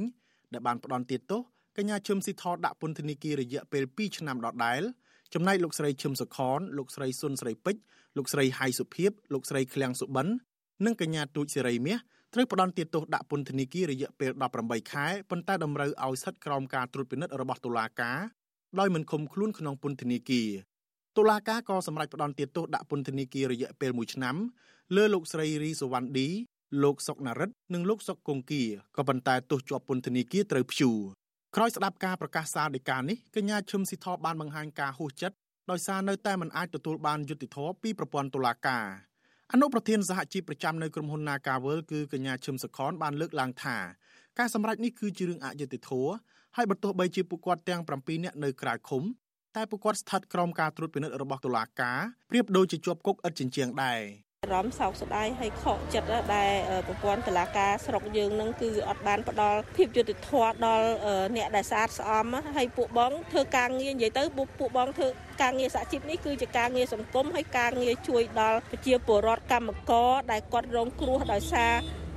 [0.53, 1.41] ដែលបានផ្ដន់ទាទោស
[1.79, 4.83] កញ្ញាឈឹមស៊ីធដាក់ពន្ធនាគាររយៈពេល2ឆ្នាំដដែល
[5.35, 7.81] ចំណែកលោកស្រីឈឹមសុខនលោកស្រីសុនស្រីពេជ្រ
[8.17, 10.27] លោកស្រីហៃសុភីបលោកស្រីឃ្លាំងសុបិន
[10.85, 11.99] និងកញ្ញាទូចសេរីមាស
[12.35, 14.31] ត្រូវផ្ដន្ទាទោសដាក់ពន្ធនាគាររយៈពេល
[14.63, 18.19] 18ខែប៉ុន្តែតម្រូវឲ្យស្ថិតក្រោមការត្រួតពិនិត្យរបស់តុលាការ
[18.79, 20.49] ដោយមិនឃុំខ្លួនក្នុងពន្ធនាគារ
[21.17, 24.37] តុលាការក៏សម្រេចផ្ដន្ទាទោសដាក់ពន្ធនាគាររយៈពេល1ឆ្នាំ
[24.97, 26.29] លើលោកស្រីរីសវណ្ណឌី
[26.83, 28.65] លោកសុកណារិតនិងលោកសុកគង្គា
[28.97, 30.99] ក៏ប៉ុន្តែទោសជាប់ពន្ធនាគារត្រូវព្យួរ
[31.57, 35.37] ក្រោយស្ដាប់ការប្រកាសសាលដីកានេះកញ្ញាឈឹមស៊ីធបានបង្ហាញការហួសចិត្ត
[35.71, 38.87] ដោយសារនៅតែមិនអាចទទួលបានយុត្តិធម៌ពីប្រព័ន្ធតុលាការ
[39.53, 43.77] អនុប្រធានសហជីពប្រចាំនៅក្រុមហ៊ុន Nagavel គឺកញ្ញាឈឹមសខនបានលើកឡើងថា
[44.39, 46.13] ការសម្រេចនេះគឺជារឿងអយុត្តិធម៌
[46.57, 49.03] ហើយបើទោះបីជាពួកគាត់ទាំង7នាក់នៅក្រៅឃុំ
[49.57, 51.99] តែពួកគាត់ស្ថិតក្រោមការត្រួតពិនិត្យរបស់តុលាការ
[52.31, 54.01] ប្រៀបដូចជាជាប់គុកឥតចិញ្ចៀងដែរ
[54.45, 56.53] អារម្មណ៍សោកស្ដាយហើយខកចិត្តដែល
[56.87, 60.89] ប្រព័ន្ធតឡាការស្រុកយើងនឹងគឺអត់បានផ្ដល់ភាពយុត្តិធម៌ដល់
[61.37, 62.27] អ្នកដែលស្អាតស្អំ
[62.57, 64.23] ហើយពួកបងធ្វើការងារនិយាយទៅ
[64.59, 65.09] ពួកបងធ្វើ
[65.43, 71.73] ការងារសហជីពនេះគឺជាការងារសង្គមហើយការងារជួយដល់ប្រជាពលរដ្ឋកម្មករដែលគាត់រងគ្រោះដោយសារ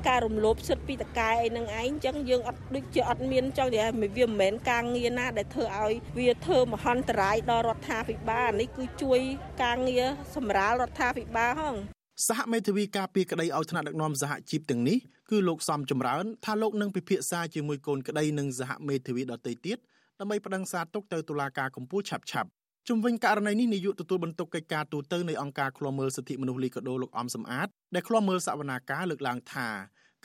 [0.08, 9.20] ការរំលោភសិទ្ធិពីតកែអីនឹងឯងអញ្ចឹងយើងអត់ដូចជាអត់មានចង់និយាយវាមិនមែនការងារណាដែលធ្វើឲ្យវាធ្វើមហន្តរាយដល់រដ្ឋាភិបាលនេះគឺជួយ
[9.64, 10.06] ការងារ
[10.36, 11.78] សម្រាលរដ្ឋាភិបាលហង
[12.24, 14.98] សហមេធាវីការពីក្តីឲ្យថ្នាក់ដឹកនាំសហជីពទាំងនេះ
[15.32, 19.78] គឺលោកសំចម្រើនថាលោកនឹងពិភាក្សាជាមួយកូនក្តីនិងសហមេធាវីដទៃទៀត
[20.20, 22.50] ដើម្បីប្តឹងសារទុកទៅតុលាការកំពូលឆាប់ឆាប់
[22.90, 29.70] ជំវិញករណីនេះនាយកទទួលបន្ទុកកិច្ចការទូតនៃអង្គការឃ្លាំមើលសិទ្ធិមនុស្សលីកាដូលោកអំសំអាតដែលឃ្លាំមើលសវនាការលើកឡើងថា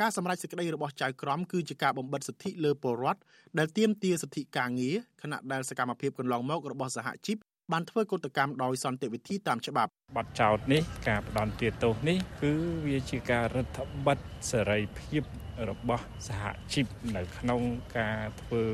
[0.00, 3.20] ការសម្រេចសេចក្តីរបស់ចៅក្រមគឺជាការបំបិទសិទ្ធិលើពលរដ្ឋ
[3.58, 7.36] ដែលទាមទារសិទ្ធិការងារខណៈដែលសកម្មភាពកន្លងមករបស់សហជីព
[7.72, 12.52] បានធ្វើកុតកម្មដោយសន្តិវិធីតាមច្បាប់បទចោតនេះការផ្ដន់ទាទោសនេះគឺ
[12.86, 14.18] វាជាការរដ្ឋបិទ
[14.50, 15.22] សេរីភាព
[15.70, 16.42] របស់សហ
[16.72, 17.60] ជីពនៅក្នុង
[17.98, 18.64] ការធ្វើ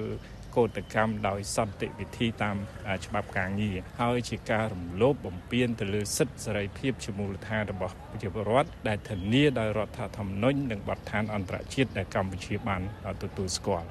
[0.56, 2.56] កោតកម្មដោយសន្តិវិធីតាម
[3.04, 12.82] ច្បាប់ការងារហើយជាការរំលោភបំពានទៅលើសិទ្ធិសេរីភាពជាមូលដ្ឋានរបស់ប្រជាពលរដ្ឋដែលធានាដោយរដ្ឋធម្មនុញ្ញនិងបទដ្ឋានអន្តរជាតិដែលកម្ពុជាបាន
[13.22, 13.88] ទទួលស្គាល់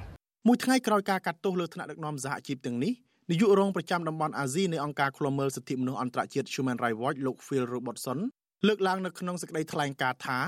[0.47, 2.93] មួយថ្ងៃក្រោយការកាត់ទោសលើថ្នាក់ដឹកនាំសហជីពទាំងនេះ
[3.29, 8.19] នាយករងប្រចាំតំបន់អាស៊ីនៃអង្គការឃ្លាំមើលសិទ្ធិមនុស្សអន្តរជាតិ Human Rights Watch លោក Phil Robertson
[8.67, 10.39] លើកឡើងនៅក្នុងសេចក្តីថ្លែងការណ៍ថា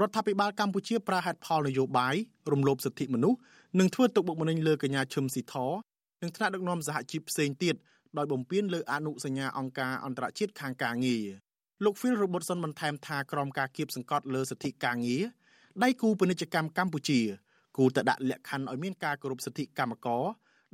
[0.00, 2.14] រដ្ឋាភិបាលកម្ពុជាប្រើហេតុផលនយោបាយ
[2.52, 3.38] រំលោភសិទ្ធិមនុស្ស
[3.78, 5.54] និងធ្វើទុកបុកម្នេញលើកញ្ញាឈឹមស៊ីធ
[6.22, 7.74] និងថ្នាក់ដឹកនាំសហជីពផ្សេងទៀត
[8.18, 11.24] ដោយបំពានលើអនុសញ្ញាអង្គការអន្តរជាតិខាងការងារ
[11.84, 15.22] លោក Phil Robertson បន្ថែមថាក្រមការគៀបសង្កត់លើសិទ្ធិការងារ
[15.82, 17.20] ដៃគូពាណិជ្ជកម្មកម្ពុជា
[17.76, 20.24] គួរតែដាក់លក្ខខណ្ឌឲ្យមានការគោរពសិទ្ធិកម្មករ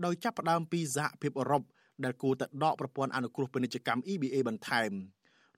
[0.05, 1.63] ដោយចាប់ផ្ដើមពីសហភាពអឺរ៉ុប
[2.05, 4.91] ដែលគួរតែដកប្រព័ន្ធអនុគ្រោះពាណិជ្ជកម្ម EBA បន្ថែម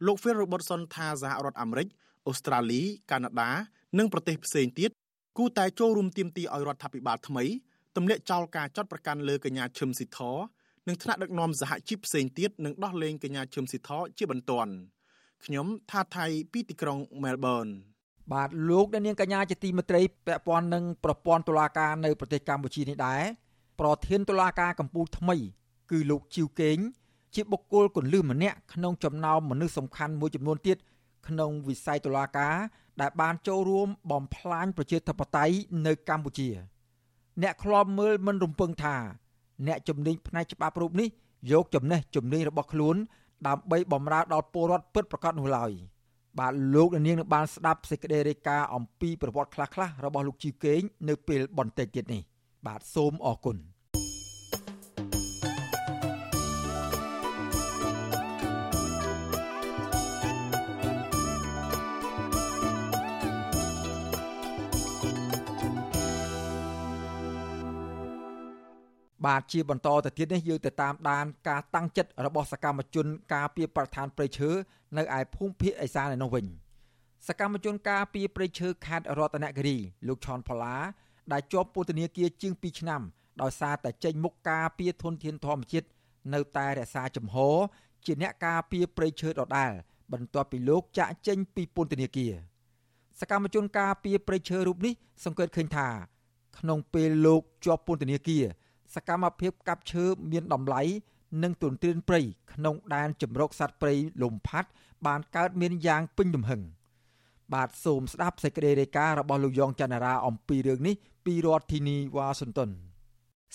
[0.06, 1.88] លោក Phil Robertson ថាសហរដ្ឋអាមេរិក
[2.26, 3.50] អូស្ត្រាលីកាណាដា
[3.98, 4.90] និងប្រទេសផ្សេងទៀត
[5.38, 7.44] គូតែចូលរួមទាមទារឲ្យរដ្ឋាភិបាលថ្មី
[7.96, 10.20] ទម្លាក់ចោលការចាត់ប្រកាន់លើកញ្ញាឈឹមស៊ីធ
[10.88, 14.72] និងថ្នាក់ដឹកនាំសហជីពផ្សេងទៀតនឹងដោះលែងកញ្ញាឈឹមស៊ីធជាបន្ទាន់
[15.44, 17.66] ខ្ញុំថាថៃពីទីក្រុងមែលប៊ន
[18.32, 23.22] បាទលោកអ្នកនាងកញ្ញាជាទីមេត្រីពាក់ព័ន្ធនឹងប្រព័ន្ធតុលាការនៅប្រទេសកម្ពុជានេះដែរ
[23.80, 25.36] ប្រធានតុលាការកម្ពុជាថ្មី
[25.90, 26.78] គឺលោកជីវកេង
[27.34, 30.76] ជាបុគ្គលគន្លឹះម្នាក់ក្នុងចំណោមមនុស្សសំខាន់មួយចំនួនទៀត
[31.28, 32.54] ក្នុងវិស័យតុលាការ
[33.00, 35.54] ដែលបានចូលរួមបំផ្លាញប្រជាធិបតេយ្យ
[35.86, 36.48] នៅកម្ពុជា
[37.42, 38.96] អ្នកខ្លាំមើលមិនរំពឹងថា
[39.66, 41.08] អ្នកជំនាញផ្នែកច្បាប់រូបនេះ
[41.52, 42.96] យកចំណេះជំនាញរបស់ខ្លួន
[43.46, 45.70] ដើម្បីបម្រើដល់ពលរដ្ឋពិតប្រាកដនោះឡើយ
[46.38, 52.22] បាទលោកនាងនឹងបានស្ដាប់សេចក្តីរាយការណ៍អំពីប្រវត្តិខ្លះៗរបស់លោកជីវកេងនៅពេលបន្តិចទៀតនេះ
[52.66, 53.56] បាទសូមអរគុណ
[69.26, 74.50] បាទជាបន្តទៅទៀតនេះយើងទៅតាមដានការតាំងចិត្តរបស់សកម្មជន ការពីប្រធានព្រៃឈើ
[74.98, 76.46] នៅឯភូមិភាគឦសានឯនោះវិញ
[77.28, 80.76] សកម្មជនការពីព្រៃឈើខេត្តរតនគិរីលោកឆនផល្លា
[81.32, 83.02] ដែលជាប់ពន្ធនាគារជាង2ឆ្នាំ
[83.42, 85.88] ដោយសារតែចេញមុខការពីធនធានធម្មជាតិ
[86.34, 87.36] នៅតែរក្សាចំហ
[88.04, 89.72] ជាអ្នកការពីព្រៃឈើដដែល
[90.12, 92.32] បន្ទាប់ពីលោកចាក់ចេញពីពន្ធនាគារ
[93.20, 94.92] សកម្មជនការពីព្រៃឈើរូបនេះ
[95.24, 95.88] សង្កេតឃើញថា
[96.58, 98.44] ក្នុងពេលលោកជាប់ពន្ធនាគារ
[98.94, 100.82] សកម្មភាពកាប់ឈើមានតម្លៃ
[101.42, 102.20] និងទុនទ្រានព្រៃ
[102.52, 104.68] ក្នុងដែនជំរកសត្វព្រៃលំផាត់
[105.06, 106.62] បានកើតមានយ៉ាងពេញលំហឹង
[107.54, 112.70] បាទសូមស្ដាប់សេចក្តីរាយការណ៍របស់លោកយ៉ងច័ន្ទរាអំពីរឿងនេះ ពីរដ្ឋធានីវ៉ាស៊ីនតោន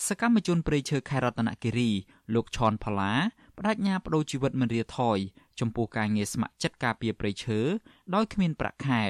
[0.06, 1.90] សកម្មជនព្រៃឈើខេត្តរតនគិរី
[2.34, 3.14] លោកឆនផល្លា
[3.56, 5.18] បដិញ្ញាបដូរជីវិតមិនរាថយ
[5.60, 7.58] ចំពោះការងារស្ម័គ្រចិត្តការពារព្រៃឈើ
[8.14, 9.02] ដោយគ្មានប្រាក់ខែ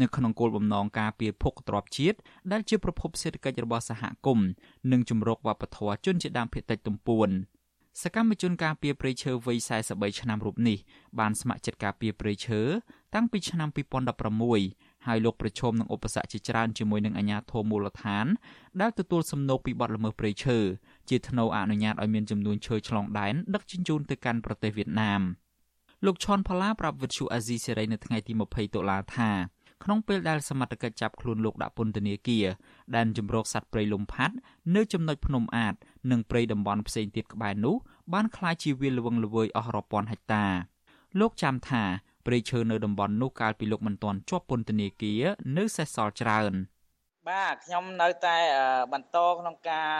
[0.00, 2.18] នៅក្នុងគោលបំណងការពារភោគទ្រព្យជាតិ
[2.52, 4.48] ដែលជាប្រភពសេដ្ឋកិច្ចរបស់សហគមន៍
[4.92, 7.28] និងជំរកវប្បធម៌ជនជាតិដើមភាគតិចទំពួន
[8.02, 10.78] សកម្មជនការពារព្រៃឈើវ័យ43ឆ្នាំរូបនេះ
[11.18, 12.60] បានស្ម័គ្រចិត្តការពារព្រៃឈើ
[13.14, 13.68] តាំងពីឆ្នាំ
[14.34, 18.25] 2016 ហើយលោកប្រឈមនឹងឧបសគ្គជាច្រើនជាមួយនឹងអាជ្ញាធរមូលដ្ឋាន
[18.81, 20.57] ដែលទទួលសំណូកពីបទល្មើសព្រៃឈើ
[21.09, 25.21] ជាថ្នូវអនុញ្ញាតឲ្យមានចំនួនឈើឆ្លងដែនដឹកជញ្ជូនទៅកាន់ប្រទេសវៀតណាម
[26.05, 29.31] លោកឈុនផល្លាប្រាប់វិទ្យុអាស៊ីសេរីនៅថ្ងៃទី20តុលាថា
[29.83, 32.45] ក្នុងពេលដែលសមត្ថកិច្ចចាប់ខ្លួនលោកដាក់ពន្ធនាគារ
[32.95, 34.35] ដែនជំរកសត្វព្រៃលំផាត់
[34.75, 35.75] នៅចំណុចភ្នំអាត
[36.11, 37.75] និងព្រៃតំបន់ផ្សេងទៀតក្បែរនោះ
[38.13, 40.45] បានคล้ายជាវាលល្វឹងល្វើយអស់រាប់ពាន់ហិកតា
[41.19, 41.83] លោកចាំថា
[42.26, 45.22] ព្រៃឈើនៅតំបន់នោះកាលពីលោកមិនទាន់ជាប់ពន្ធនាគារ
[45.56, 46.54] នៅសេសសល់ច្រើន
[47.28, 48.38] បាទខ្ញុំនៅតែ
[48.92, 49.92] បន្តក្នុងការ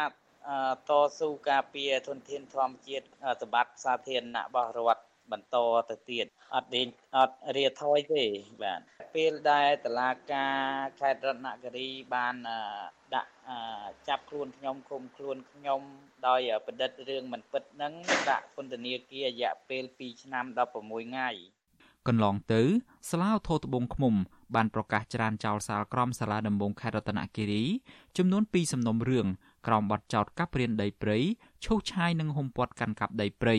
[0.88, 3.06] តស៊ូការពារធនធានធម្មជាតិ
[3.42, 5.02] សម្បត្តិសាធារណៈរបស់រដ្ឋ
[5.32, 5.56] បន្ត
[5.90, 8.24] ទៅទៀតអត់ដេញអត់រាថយទេ
[8.62, 8.80] បាទ
[9.14, 10.56] ពេលដែលតឡាការ
[11.00, 12.34] ខេត្តរតនគិរីបាន
[13.14, 13.30] ដាក់
[14.08, 15.80] ចាប់ខ្លួនខ្ញុំឃុំខ្លួនខ្ញុំ
[16.26, 17.92] ដោយបណ្ឌិតរឿងមិនពិតហ្នឹង
[18.30, 20.44] ដាក់ពន្ធនាគាររយៈពេល2ឆ្នាំ
[20.76, 21.28] 16ថ្ងៃ
[22.08, 22.62] កន្លងទៅ
[23.10, 24.14] សាលាឧទ្ធរត្បូងឃ្មុំ
[24.54, 27.64] បានប្រកាសច្រានចោលសាលក្រមសាលាដំបងខេត្តរតនគិរី
[28.16, 29.26] ចំនួន2សំណុំរឿង
[29.66, 31.18] ក្រោមបទចោទកាប់រៀនដីព្រៃ
[31.64, 33.56] ឈូសឆាយនិងហុំព័ទ្ធកាន់កាប់ដីព្រៃ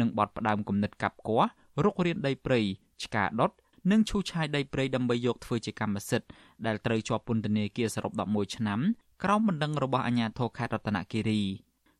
[0.00, 1.50] និងបទផ្ដាំគំនិតកាប់គាស់
[1.84, 2.60] រុករៀនដីព្រៃ
[3.04, 3.50] ឆ្កាដុត
[3.90, 6.28] និងឈូសឆាយដីព្រៃដើម្បីយកធ្វើជាកម្មសិទ្ធិ
[6.66, 8.80] ដែលត្រូវជាប់ពន្ធនាគារសរុប11ឆ្នាំ
[9.24, 11.42] ក្រោមបណ្ដឹងរបស់អាជ្ញាធរខេត្តរតនគិរី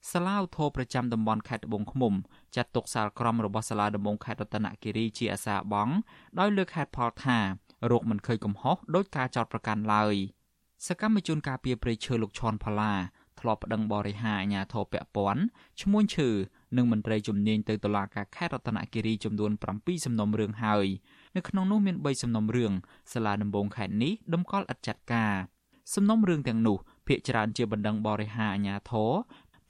[0.09, 2.15] សាលាឧទ្ធរប្រចាំតំបន់ខេត្តត្បូងឃ្មុំ
[2.57, 5.89] ចាត់ទុកសាលក្រមរបស់សាលាដំបងខេត្តរតនគិរីជាអាសាបង
[6.39, 7.39] ដោយលើកហេតុផលថា
[7.91, 10.15] រោគមិនឃើញកំហុសដោយការចោទប្រកាន់ឡើយ
[10.87, 12.95] សកម្មជនការពារព្រៃឈើលោកឈុនផល្លា
[13.41, 15.43] ធ្លាប់ប្តឹងបរិហាអាជ្ញាធរពាក់ព័ន្ធ
[15.83, 16.29] ឈ្មោះឈើ
[16.77, 20.87] និងមន្ត្រីជំនាញទៅតុលាការខេត្តរតនគិរីចំនួន7សំណុំរឿងហើយ
[21.37, 22.73] នៅក្នុងនោះមាន3សំណុំរឿង
[23.13, 25.35] សាលាដំបងខេត្តនេះដំកល់ឥតចាត់ការ
[25.95, 29.11] សំណុំរឿងទាំងនោះភាគច្រើនជាបណ្ដឹងបរិហាអាជ្ញាធរ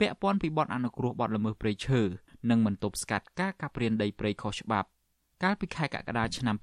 [0.01, 2.01] ពាក់ព័ន្ធពីបទអនុគ្រោះបទល្មើសព្រៃឈើ
[2.51, 4.89] និងមិនទប់ស្កាត់ការកាប់រានដីព្រៃខុសច្បាប់
[5.43, 6.57] កាលពីខែកក្កដាឆ្នាំ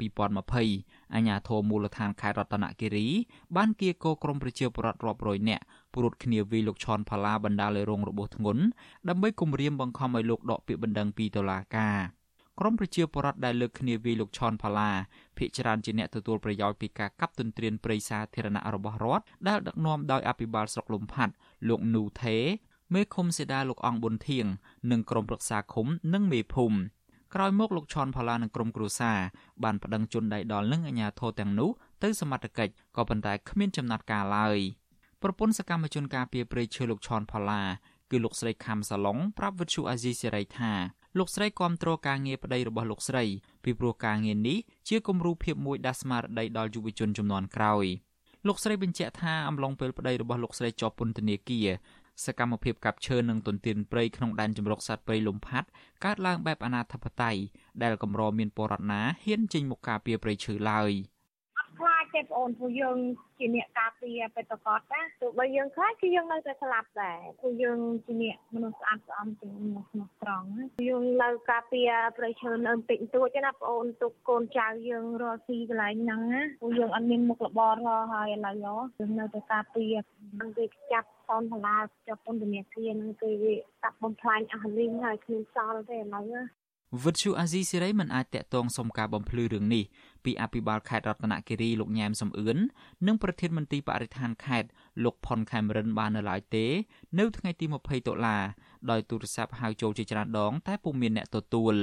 [0.57, 3.07] 2020អាជ្ញាធរមូលដ្ឋានខេត្តរតនគិរី
[3.55, 5.63] បានគៀកោក្រមប្រជាពលរដ្ឋរាប់រយនាក់
[5.93, 8.63] ព្រួតគ្នាវាយលោកឈុនផាឡាបណ្ដាលឲ្យរងរបួសធ្ងន់
[9.09, 11.97] ដើម្បីគំរាមបង្ខំឲ្យលោកដកពាក្យបណ្ដឹងពីតុលាការ
[12.59, 14.91] ក្រមប្រជាពលរដ្ឋដែលលើកគ្នាវាយលោកឈុនផាឡា
[15.37, 21.33] ភ ieck ច្រើនជាអ្នកទទួលប្រយោជន៍ពីការកាប់ទន្ទ្រានព្រៃសាធារណៈរបស់រដ្ឋដែលដឹកនាំដោយអភិបាលស្រុកលំផាត់
[21.69, 22.37] លោកនូថេ
[22.93, 24.45] មេឃុំសេដាលោកអង្គប៊ុនធៀង
[24.91, 26.77] និងក្រុមប្រឹក្សាឃុំនិងមេភូមិ
[27.35, 29.19] ក្រោយមកលោកឈុនផល្លានិងក្រុមគ្រួសារ
[29.63, 31.69] បានប្តឹងជន់ដៃដល់នឹងអាជ្ញាធរទាំងនោះ
[32.03, 34.57] ទៅសមត្ថកិច្ចក៏ប៉ុន្តែគ្មានចំណាត់ការឡើយ
[35.23, 37.63] ប្រពន្ធសកម្មជនការពារព្រៃឈើលោកឈុនផល្លា
[38.11, 40.71] គឺលោកស្រីខំសាឡុងប្រាប់វិទ្យុអាស៊ីសេរីថា
[41.17, 43.23] លោកស្រីគាំទ្រការងារប្តីរបស់លោកស្រី
[43.63, 44.57] ពីព្រោះការងារនេះ
[44.89, 47.85] ជាគំរូភាពមួយដាស់ស្មារតីដល់យុវជនចំនួនក្រោយ
[48.47, 51.67] លោកស្រីបញ្ជាក់ថាអំឡុងពេលប្តីរបស់លោកស្រីជាប់ពន្ធនាគារ
[52.25, 55.67] សកម្មភាពកាប់ឈើនិងទន្ទ្រានព្រៃក្នុងដែនជម្រកសត្វព្រៃលំផាត់
[56.05, 57.41] កើតឡើងបែបអនាធិបតេយ្យ
[57.83, 60.91] ដែលកម្រមានពលរដ្ឋណាហ៊ានចេញមុខការពារព្រៃឈើឡើយ។
[62.15, 62.97] ទេបងអូនព្រោះយើង
[63.37, 70.47] ជាអ្នកការពារបេតកតណាទោះបីយើងខ្លាចគឺយើងនៅតែស្លាប់ដែរព្រោះយើងជាអ្នកមនុស្សស្អាតស្អំជាមនុស្សស្មោះត្រង់
[70.87, 79.95] យើងនៅការពារប្រៃឈើនៅបន្តិចបន្តួចណាបងអូនទុកកូនចៅយើងរស់ស៊ីកន្លែងហ្នឹងណាព្រោះយើងអត់មានមុខរបររកហើយឥឡូវយើងនៅតែការពារ
[80.39, 81.77] នឹងគេចាប់តនសាលា
[82.07, 83.31] ចាប់ពន្ធនាគារនឹងគេ
[83.83, 86.25] កាប់បំផ្លាញអស់លីងហើយគ្មានសល់ទេឥឡូវ
[87.03, 89.83] វិទ្យុអាស៊ីសេរីមិនអាចតាក់ទងសុំការបំភ្លឺរឿងនេះ
[90.23, 92.57] ពីអភិបាលខេត្តរតនគិរីលោកញ៉ែមសំអឿន
[93.07, 94.69] និងប្រធានមន្ត្រីបរិស្ថានខេត្ត
[95.03, 96.65] លោកផុនខេមរិនបាននៅឡើយទេ
[97.19, 98.37] នៅថ្ងៃទី20តុលា
[98.89, 101.75] ដោយទូរស័ព្ទហៅចូលជាច្រើនដង តែពុំមានអ្នកទទួល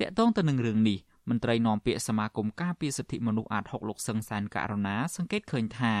[0.00, 5.94] តាក់ទងទៅនឹងរឿងនេះមន្ត្រីនាំពាក្យសមាគមការពារសិទ្ធិមនុស្សអាត6លោកសឹងសានករណាសង្កេតឃើញថា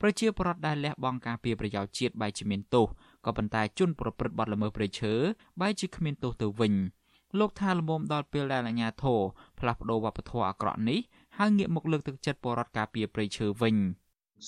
[0.00, 2.86] ប្រជាពលរដ្ឋដែលលះបង់ការពារប្រយោជន៍ជាតិបែរជាមានទោស
[3.26, 5.14] ក៏ប៉ុន្តែជនប្រព្រឹត្តបទល្មើសព្រៃឈើ
[5.60, 6.74] បែរជាគ្មានទោសទៅវិញ
[7.38, 9.20] លោកថាលមុំដល់ពេលដែលអាជ្ញាធរ
[9.58, 10.98] ផ្លាស់ប្តូរវប្បធម៌អាក្រក់នេះ
[11.38, 13.76] ហើយងាកមកលើកទឹកចិត្តបរដ្ឋការពារព្រៃឈើវិញ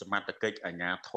[0.01, 1.11] សមត្ថកិច្ចអាជ្ញាធ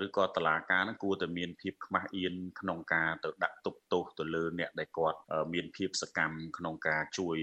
[0.00, 5.18] រឬក៏តឡាការនឹងគួរតែមានភាពខ្មាស់អៀនក្នុងការទៅដាក់ទប់ទោសទៅលើអ្នកដែលគាត់
[5.54, 7.38] មានភាពសកម្មក្នុងការជួយ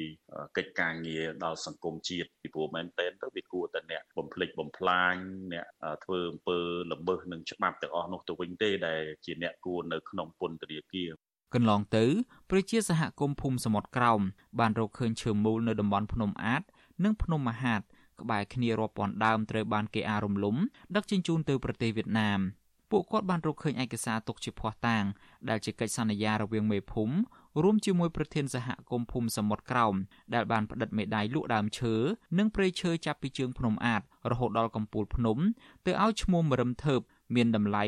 [0.58, 5.16] កិច្ចការងារដល់សង្គមជាតិពីព្រោះមែនតើទៅវាគួរតែអ្នកបំភ្លេចបំផ្លាញ
[5.54, 5.66] អ្នក
[6.04, 6.60] ធ្វើអំពើ
[6.91, 11.10] ល្មើសនឹងច្បាប់ទាំងអស់នោះទៅវិញទេដែលជាអ្នកគួរនៅក្នុងពន្ធនាគារ
[11.54, 12.06] កន្លងទៅ
[12.50, 14.22] ប្រជាសហគមន៍ភូមិសមុទ្រក្រោម
[14.60, 16.64] បានរកឃើញឈើមូលនៅតំបន់ភ្នំអាត
[17.04, 17.82] និងភ្នំមហាត
[18.22, 20.56] ក្បែរគ្នារាប់ពាន់ដើមត្រូវបានគេអារំលំ
[20.96, 22.39] ដឹកជញ្ជូនទៅប្រទេសវៀតណាម
[22.91, 25.04] ពួកគាត់បានរកឃើញឯកសារទុកជាភ័ស្តុតាង
[25.50, 27.16] ដែលជាកិច្ចសន្យារវាងមេភូមិ
[27.64, 29.96] រួមជាមួយប្រធានសហគមន៍ភូមិសមុទ្រក្រោម
[30.34, 31.96] ដែលបានផ្តិតមេដាយលក់ដើមឈើ
[32.38, 35.38] និងព្រៃឈើចាប់ពីជើងភ្នំអាតរហូតដល់កំពូលភ្នំ
[35.86, 37.02] ទៅឲ្យឈ្មោះមរឹមថើប
[37.36, 37.82] មានតម្លៃ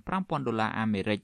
[0.00, 1.20] 15000ដុល្លារអាមេរិក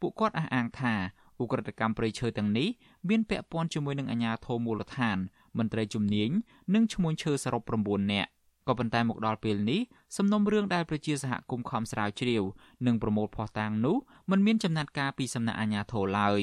[0.00, 0.94] ពួកគាត់អះអាងថា
[1.42, 2.68] ឧក្រិដ្ឋកម្មព្រៃឈើទាំងនេះ
[3.08, 5.18] មានពាក់ព័ន្ធជាមួយនឹងអាជ្ញាធរមូលដ្ឋាន
[5.58, 6.30] មន្ត្រីជំនាញ
[6.74, 8.30] និងឈ្មោះឈើសរុប9នាក់
[8.68, 9.80] ក៏ប៉ុន្តែមកដល់ពេលនេះ
[10.16, 12.42] សំណុំរឿងដែលប្រជាសហគមន៍ខំស្រាវជ្រាវ
[12.86, 13.96] និងប្រមូលភស្តុតាងនោះ
[14.30, 16.42] มันមានចំណាត់ការពីសំណាក់អាជ្ញាធរឡើយ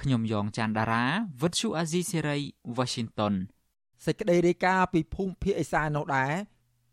[0.00, 1.04] ខ្ញុំយ៉ងច័ន្ទដារា
[1.42, 2.38] វិទ្យុអាស៊ីសេរី
[2.76, 3.34] Washington
[4.04, 6.32] សេចក្តីរាយការណ៍ពីភូមិភាគឦសាននោះដែរ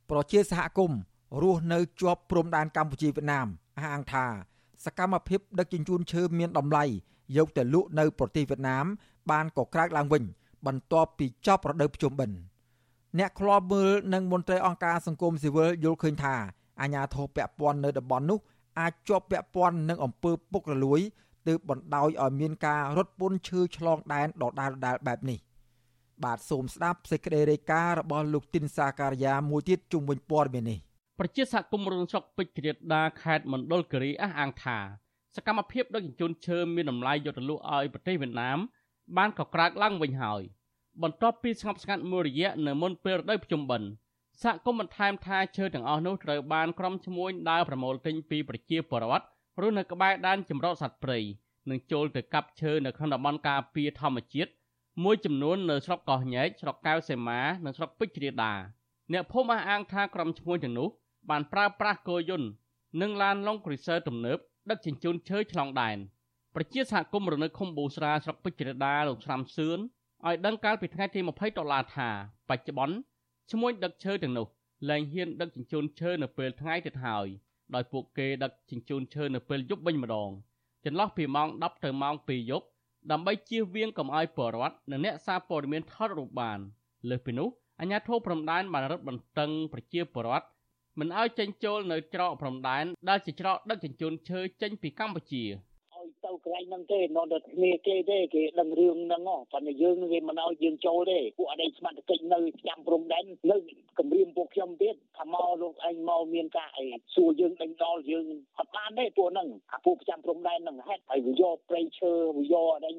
[0.10, 1.00] ប្រជាសហគមន៍
[1.42, 3.48] រស់នៅជាប់ព្រំដែនកម្ពុជាវៀតណាម
[3.78, 4.26] អះអាងថា
[4.86, 6.84] សកម្មភាពដឹកជញ្ជូនឈើមានតម្លៃ
[7.38, 8.86] យកទៅលក់នៅប្រទេសវៀតណាម
[9.32, 10.24] បានក៏ក្រើកឡើងវិញ
[10.66, 12.38] បន្ទាប់ពីចប់រដូវភ្ជុំបិណ្ឌ
[13.20, 16.36] អ្នកខ្លាប់មើលនិងមន្ត្រីអង្គការសង្គមស៊ីវិលយល់ឃើញថា
[16.82, 18.40] អាញាធរពពាន់នៅតំបន់នោះ
[18.80, 21.00] អាចជាប់ពាក់ព័ន្ធនឹងអំពើពុករលួយ
[21.48, 25.40] ទើបបណ្ដោយឲ្យមានការរត់ពន្ធឈើឆ្លងដែនដដែលៗបែបនេះ
[26.24, 30.80] បាទសូមស្ដាប់សេចក្តីរាយការណ៍របស់លោកទីនសាការីយ៉ាមួយទៀតជុំវិញព័ត៌មាននេះ
[31.24, 34.78] ប្រជាសហគមន៍រងស្រុកពេជ្រគ្រាដាខេត្តមណ្ឌលគិរីអះអាងថា
[35.36, 38.58] សកម្មភាពដឹកជញ្ជូនឈើមានតម្លៃយកទៅលក់ឲ្យប្រទេសវៀតណាម
[39.18, 40.42] បានកក្រើកឡើងវិញហើយ
[41.02, 43.90] បន្ទាប់ពីស្ងប់ស្ងាត់មួយរយៈនៅមុនពេលរដូវភ្ជុំបិណ្ឌ
[44.44, 49.26] សហគមន៍បន្ថែមថាឈើទាំងអស់នោះត្រូវបានក្រុមឈ្មួញដើរប្រមូលទិញពីប្រជាពលរដ្ឋ
[49.62, 51.20] រស់នៅក្បែរដែនចម្រោតសត្វព្រៃ
[51.70, 54.52] និងចូលទៅកាប់ឈើនៅក្នុងតំបន់ការពារធម្មជាតិ
[55.04, 58.54] មួយចំនួននៅស្រុកកោះញែកស្រុកកៅសេមានិងស្រុកពេជ្រជ្រាដា
[59.14, 60.90] អ្នកភូមិអះអាងថាក្រុមឈ្មួញទាំងនោះ
[61.30, 62.50] បានប្រើប្រាស់គោយន្ត
[63.02, 64.38] និងឡានឡុងគ្រីសឺទំនើប
[64.70, 65.98] ដឹកជញ្ជូនឈើឆ្លងដែន
[66.56, 69.80] ប្រជាសហគមន៍រនៅឃុំបូស្រាស្រុកពេជ្រជ្រាដាលោកស្រាំសឿន
[70.28, 72.10] ឲ្យដឹងកាលពីថ្ងៃទី20ដុល្លារថា
[72.50, 72.96] បច្ចុប្បន្ន
[73.52, 74.48] ឈ្មួញដឹកឈើទាំងនោះ
[74.90, 77.28] លែងហ៊ានដឹកជញ្ជូនឈើនៅពេលថ្ងៃទៀតហើយ
[77.76, 80.30] ដោយពួកគេដឹកជញ្ជូនឈើនៅពេលយប់វិញម្ដង
[80.86, 82.66] ចន្លោះពីម៉ោង10ទៅម៉ោង2យប់
[83.12, 86.60] ដើម្បីជៀសវាងកុំឲ្យពលរដ្ឋនិងអ្នកសារព័ត៌មានថតរូបបាន
[87.10, 87.48] លើសពីនោះ
[87.80, 90.46] អាជ្ញាធរព្រំដែនបានរឹតបន្តឹងប្រជាពលរដ្ឋ
[91.00, 95.71] មិនឲ្យចេញចូលនៅច្រកព្រំដែនដែលជាច្រកដឹកជញ្ជូនឈើចេញពីកម្ពុជាទៅ
[96.44, 99.22] កន្លែងហ្នឹងទេនៅតែគ្នាគេទេគេដឹងរឿងហ្នឹង
[99.52, 103.58] ប៉ុន្តែយើងវាមិនឲ្យយើងចូលទេពួកអតីតសមត្ថកិច្ចនៅចាំព្រំដែននៅ
[104.00, 106.86] គម្រាមពួកខ្ញុំទៀតថាមកលោកឯងមកមានការអី
[107.16, 108.26] សួរយើងដេញដល់យើង
[108.60, 112.94] អត់បានទេពួកហ្នឹងអាពួកប្រចាំព្រំដែនហ្នឹងហេតុហើយវាយកព្រៃឈើវាយកអី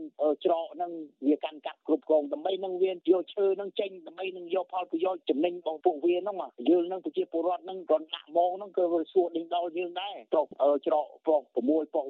[0.44, 0.92] ច្រកហ្នឹង
[1.26, 6.36] វាកាន់កាប់គ្រប់គ្រងដើម្បីនឹងវាយកឈើហ្នឹងចេញដើម្បីនឹងយកផលប្រយោជន៍ចំណេញរបស់ពួកវាហ្នឹង
[6.70, 10.46] យើងហ្នឹងប្រជាពលរដ្ឋហ្នឹងគាត់ដាក់មកហ្នឹងគឺវាសួរដេញដល់យើងដែរច្រក
[10.86, 12.08] ច្រកប្រុស6ប្រុស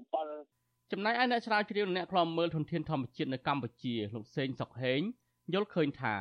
[0.53, 0.62] 7
[0.95, 5.01] ចំណែកឯអ្នកស្រាវជ្រាវអ្នកខ្លាំមើលធនធានធម្មជាតិនៅកម្ពុជាលោកសេងសុកហេង
[5.53, 6.15] យល់ឃើញថា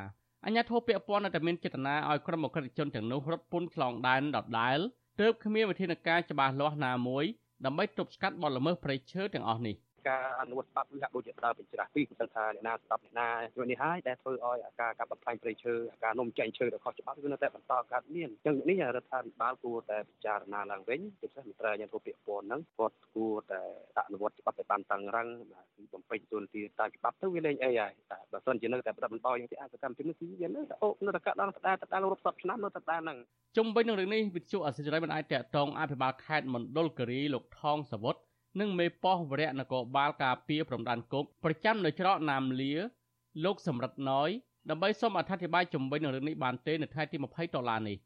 [0.46, 4.80] អញ្ញាធិបពាក់ព័ន្ធនៅតែមានចេតនាឲ្យក្រុមអក្រិតជនទាំងនោះរត់ពន្ធឆ្លងដែនដដែល
[5.20, 7.26] ទើបគ្មានវិធានការច្បាស់លាស់ណាមួយ
[7.66, 9.76] ដើម្បីទប់ស្កាត់បទល្មើសព្រៃឈើទាំងអស់នេះ។
[10.10, 13.42] ការអនុវត្តច្បាប់គឺហាក់ដូចជាដើរពេញច្រាស់ពីមិនដឹងថាអ្នកណាស្ដាប់អ្នកណាយ
[13.72, 15.74] នេះហើយដែលធ្វើឲ្យការកាប់បំផ្លាញព្រៃឈើ
[16.04, 23.62] ការនំចែងឈើដែលខុសច្បាប់គឺនៅតែបន្តកើតមានអញ្ចឹងនេះរដ្ឋាភិបាលគួរតែពិចារណាឡើងវិញពិសេសមន្ត្រីអាជ្ញាធរពាក់ព័ន្ធហ្នឹងគាត់គួរតែ
[24.08, 25.28] អនុវត្តច្បាប់ឲ្យបានតឹងរ៉ឹង
[25.76, 33.18] គឺបំពេញទូនទីតាមច្បាប់ទៅវាលែងអីហើយតែបើសិនជានៅតែប្រតិបត្តិបន្តយ៉ាងទីអសកម្មភាពនេះគឺវានៅតែអូនៅតែកាត់ដល់ដដែលដដែលរាប់សិបឆ្នាំនៅតែដដែលហ្នឹង
[33.58, 38.16] ជុំវិញនឹងរឿងនេះវិទ្យុអសិរ័យមិនអាចតកតងអភិបាលខេត្តមណ្ឌលគិរីលោកថងសវុត
[38.60, 42.74] និងមេប៉ោះវរៈនគរបាលការពារព្រំដែនគោកប្រចាំនៅច្រកណាមលា
[43.46, 44.30] លោកសម្រិតណយ
[44.70, 47.98] ដើម្បីសូមអធិប្បាយជំវិញនឹងរឿងនេះបានទេនៅថ្ងៃទី20ដុល្លារនេះ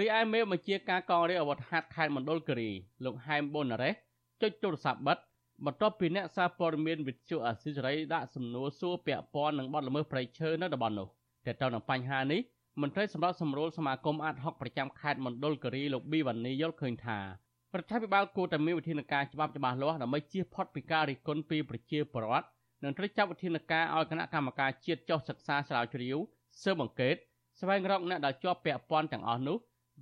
[0.00, 2.70] រីឯមេបញ្ជាការកងរាជអាវុធហត្ថខេត្តមណ្ឌលគិរី
[3.04, 3.94] លោកហែមប៊ុនរ៉េស
[4.42, 5.18] ចុចទូរស័ព្ទបិទ
[5.64, 11.08] បន្ទាប់ពីអ្នកសារព័ត៌មានវិទ្យុអាស៊ីសេរីដាក់សំណួរសួរពាក់ព័ន្ធនឹងបទល្មើសព្រៃឈើនៅតំបន់នោះ
[11.46, 12.40] តែទៅនឹងបញ្ហានេះ
[12.82, 17.18] មន្ត្រីសម្រាប់សម្រួលសមាគមអាត់ហុកប្រចាំខេត្តមណ្ឌលគិរីលោកប៊ីវ៉ានីយល់ឃើញថា
[17.76, 22.46] រដ្ឋាភិបាលគួរតែមានវិធានការច្បាប់ច្បាស់លាស់ដើម្បីជៀសផុតពីការរិះគន់ពីប្រជាពលរដ្ឋ
[22.84, 26.16] និងត្រូវចាត់វិធានការឲ្យគណៈកម្មការជាតិចុះសិក្សាស្រាវជ្រាវ
[26.62, 27.14] ស៊ើបអង្កេត
[27.60, 29.56] ស្វែងរកអ្នកដែលជាប់ពាក់ព័ន្ធទាំងអស់នោះ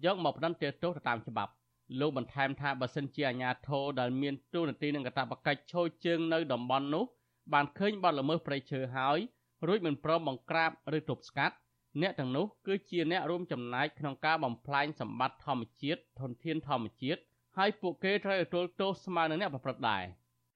[0.05, 1.53] យកមកផ្ដន្ទាទោសទៅតាមច្បាប់
[2.01, 7.05] លោកបន្ថែមថាបើសិនជាអាជ្ញាធរដែលមានទូនាទីនឹងកាតព្វកិច្ចឈរជើងនៅតំបន់នោះ
[7.53, 9.19] បានឃើញបទល្មើសព្រៃឈើហើយ
[9.67, 11.57] រួចមិនព្រមបង្ក្រាបឬទប់ស្កាត់
[12.03, 17.21] អ្នកទាំងនោះគឺជាអ្នករួមចំណែកក្នុងការបំផ្លាញសម្បត្តិធម្មជាតិធនធានធម្មជាតិ
[17.59, 20.03] ហើយពួកគេត្រូវទទួលទោសស្មើនឹងអ្នកប្រព្រឹត្តដែរ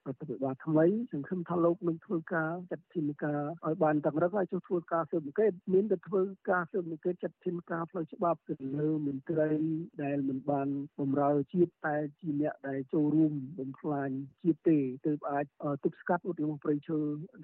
[0.08, 9.50] រដ្ឋាភិបាលថ្មីសង្ឃឹមថាលោកនឹងធ្វើការចាត់ធានការឲ្យបានតឹងរឹងហើយជួយធ្វើការស៊ើបអង្កេតមានតែធ្វើការស៊ើបអង្កេតចាត់ធានការផ្លូវច្បាប់ទៅលើមន្ត្រី
[10.02, 10.68] ដែលមិនបាន
[11.00, 14.10] បម្រើជាតិតែជាអ្នកដែលចូលរួមបំផ្លាញ
[14.44, 15.44] ជាតិទេទើបអាច
[15.84, 16.98] ទប់ស្កាត់ឧទាហរណ៍ប្រៃឈើ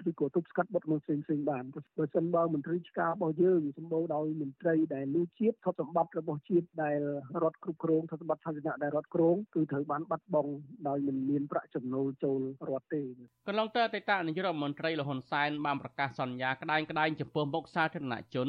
[0.09, 1.63] ឬក៏ទប់ស្កាត់បទល្មើសផ្សេងៗបាន
[1.97, 6.99] បើសិនបើមន្ត្រីឆ្ការរបស់យើងសម្បូរដោយមន្ត្រីដែលលួចជាតិទ្រព្យសម្បត្តិរបស់ជាតិដែល
[7.43, 10.51] រដ្ឋគ្រប់គ្រងទ្រព្យសម្បត្តិសាធារណៈដែលរដ្ឋគ្រងគឺត្រូវបានបាត់បង់
[10.87, 13.01] ដោយមិនមានប្រាក់ចំណូលចូលរដ្ឋទេ
[13.47, 18.47] កន្លងទៅអតីតនាយករដ្ឋមន្ត្រីលហ៊ុនសែនបានប្រកាសសន្យាក្តែងក្តែងចំពោះមុខសាធារណជន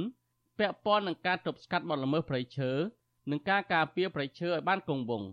[0.59, 2.70] ពាក់ព័ន្ធនឹងការទប់ស្កាត់បទល្មើសព្រៃឈើ
[3.30, 5.28] និងការការពារព្រៃឈើឲ្យបានគង់វង្ស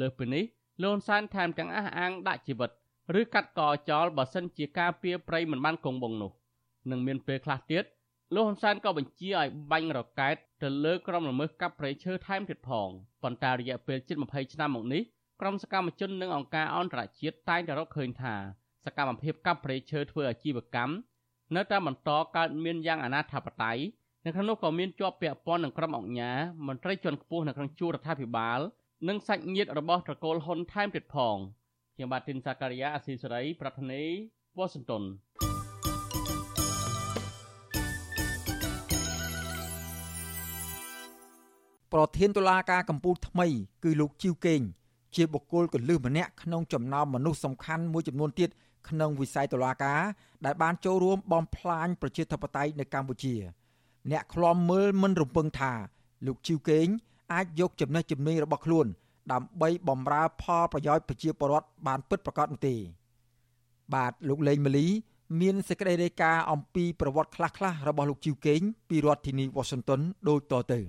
[0.00, 0.44] លើសពីនេះ
[0.82, 2.70] លហ៊ុនសែនថែមទាំងអះអាងដាក់ជីវិត
[3.20, 3.60] ឬកាត់ក
[3.90, 6.32] ចោលបើសិនជាការពារព្រៃមិនបានគង់វង្សនោះ
[6.90, 7.84] នឹងមានពេលខ្លះទៀត
[8.34, 12.88] លោកហ៊ុនសែនក៏បញ្ជាឲ្យបាញ់រកែតទៅលើក្រុមល្មើសកាប់ព្រៃឈើថែមទៀតផង
[13.22, 15.02] ប៉ុន្តែរយៈពេលជិត20ឆ្នាំមកនេះ
[15.40, 18.34] ក្រុមសកម្មជននិងអង្គការអន្តរជាតិតែងតែរកឃើញថា
[18.84, 20.94] សកម្មភាពកាប់ព្រៃឈើធ្វើអាជីវកម្ម
[21.56, 23.78] នៅតែបន្តកើតមានយ៉ាងអនាថបត័យ
[24.24, 28.60] នៅក្នុងនោះក៏មានជាប់ពាក់ព័ន្ធនឹងក្រុមអង្គការមន្ត្រីជាន់ខ្ពស់នៅក្នុងជួររដ្ឋាភិបាល
[29.08, 31.36] និងសាច់ញាតិរបស់ត្រកូលហ៊ុនថែមទៀតផង
[31.94, 34.02] ខ្ញុំបាទទីនសាការីយ៉ាអស៊ីសេរីប្រធានី
[34.58, 35.02] វ៉ាស៊ីនតោន
[41.92, 43.46] ប្រធានតុលាការកំពូលថ្មី
[43.84, 44.62] គឺលោកជីវកេង
[45.16, 48.50] ជាបុគ្គលកលឹះម្នាក់ក្នុងចំណោមមនុស្សសំខាន់មួយចំនួនទៀត
[48.88, 50.00] ក្នុងវិស័យតុលាការ
[50.44, 53.34] ដែលបានចូលរួមបំផ្លាញប្រជាធិបតេយ្យនៅកម្ពុជា
[54.10, 55.72] អ្នកឃ្លាំមើលមិនរំពឹងថា
[56.26, 56.86] លោកជីវកេង
[57.32, 58.86] អាចយកចំណេះជំនាញរបស់ខ្លួន
[59.32, 62.74] ដើម្បីបំរើផលប្រយោជន៍ប្រជាពលរដ្ឋបានពិតប្រាកដនោះទេ
[63.94, 64.86] បាទលោកលេងម៉ាលី
[65.40, 70.80] មានសេចក្តីរាយការណ៍អំពីប្រវត្តិខ្លះៗរបស់លោកជីវកេងពីរដ្ឋធានី Washington ដូចតទៅ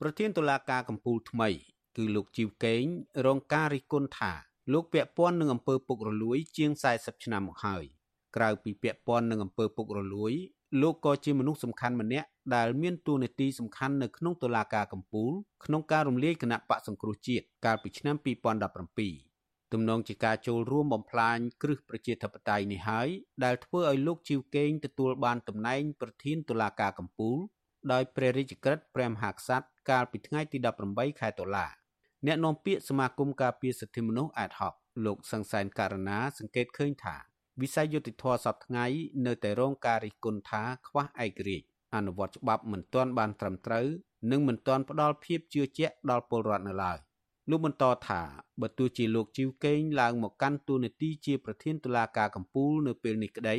[0.00, 1.48] ប្រធានតុលាការកំពូលថ្មី
[1.96, 2.84] គឺលោកជីវកេង
[3.26, 4.32] រងការរិះគន់ថា
[4.72, 7.84] លោកពាក់ព័ន្ធនឹងអំពើពុករលួយ ជាង40ឆ្នាំមកហើយ
[8.36, 10.32] ក្រៅពីពាក់ព័ន្ធនឹងអំពើពុករលួយ
[10.82, 15.32] លោកក៏ជាមនុស្សសំខាន់ម្នាក់ដែលមានតួនាទីសំខាន់នៅក្នុងតុលាការកំពូល
[15.64, 18.16] ក្នុងការរំលាយគណៈបកសង្គ្រោះជាតិកាលពីឆ្នាំ
[18.94, 23.08] 2017ទំនងជាការចូលរួមបំផ្លាញគ្រឹះប្រជាធិបតេយ្យនេះហើយ
[23.44, 27.38] ដែលធ្វើឲ្យលោកជីវកេងទទួលបានតំណែងប្រធានតុលាការកំពូល
[27.92, 31.66] ដោយព្រះរាជក្រឹត្យព្រះមហាក្សត្រកាលពីថ្ងៃទី18ខែតុលា
[32.26, 34.74] អ្នកនាំពាក្យសមាគមការពារសិទ្ធិមនុស្សអាតហុក
[35.06, 37.16] លោកសង្សានករណាសង្កេតឃើញថា
[37.60, 38.84] វិស័យយុតិធធសពថ្ងៃ
[39.26, 43.86] នៅតែរងការរិះគន់ថាខ្វះឯករាជ្យអនុវត្តច្បាប់មិនទាន់បានត្រឹមត្រូវ
[44.30, 46.98] និងមិនទាន់ផ្ដល់ភាពជឿជាក់ដល់ពលរដ្ឋនៅឡើយ
[47.50, 48.20] លោកបន្តថា
[48.60, 53.56] បើទោះជាលោកជីវកេងឡើងមកកាន់តួនាទីជាប្រធានតុលាការកំពូលនៅពេលនេះក្តី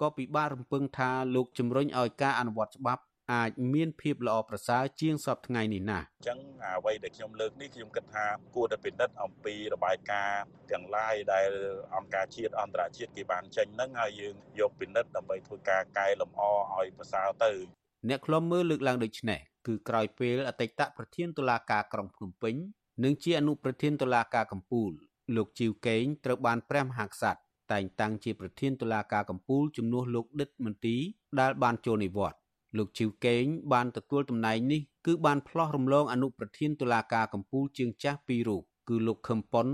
[0.00, 3.02] ក៏ពិបាករំពឹងថាលោកជំរុញឲ្យការអនុវត្តច្បាប់
[3.34, 11.50] អាចមានភាពល្អប្រសើរជាងសពថ្ងៃនេះណាស់អញ្ចឹងអ្វីដែលខ្ញុំលើកនេះខ្ញុំគិតថាគួរតែពិនិត្យអំពីរបាយការណ៍ទាំងឡាយដែល
[11.96, 16.42] អង្គការជាតិអន្តរជាតិគេបានចេញហ្នឹងហើយយើងយកពិនិត្យដើម្បីធ្វើការកែលម្អ
[16.76, 17.52] ឲ្យប្រសើរទៅ
[18.08, 22.54] អ្នកខ្លំមើលលើកឡើងដូចនេះគឺក្រោយពេលអតីតប្រធានតុលាការក្រុងភ្នំពេញ
[23.04, 24.90] និងជាអនុប្រធានតុលាការកំពូល
[25.36, 27.40] លោកជីវកេងត្រូវបានព្រះមហាក្សត្រ
[27.72, 30.96] តែងតាំងជាប្រធានតុលាការកំពូលជំនួសលោកដិតមន្ទី
[31.40, 32.38] ដែលបានចូលនិវត្តន៍
[32.76, 39.66] លោកជីវកេងបានទទួលតំណែងនេះគឺបានផ្លោះរំលងអនុប្រធានតុលាការកំពូលជាងចាស់ពីររូបគឺលោកខឹមប៉ុន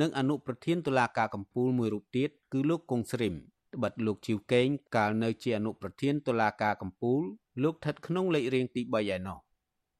[0.00, 3.34] និងអនុប្រធានតុលាការកំពូលមួយរូបទៀតគឺលោកកុងស្រីម
[3.74, 7.22] ត្បិតលោកជីវកេងកាលនៅជាអនុប្រធានតុលាការកំពូល
[7.62, 9.38] លោកស្ថិតក្នុងលេខរៀងទី3ឯណោះ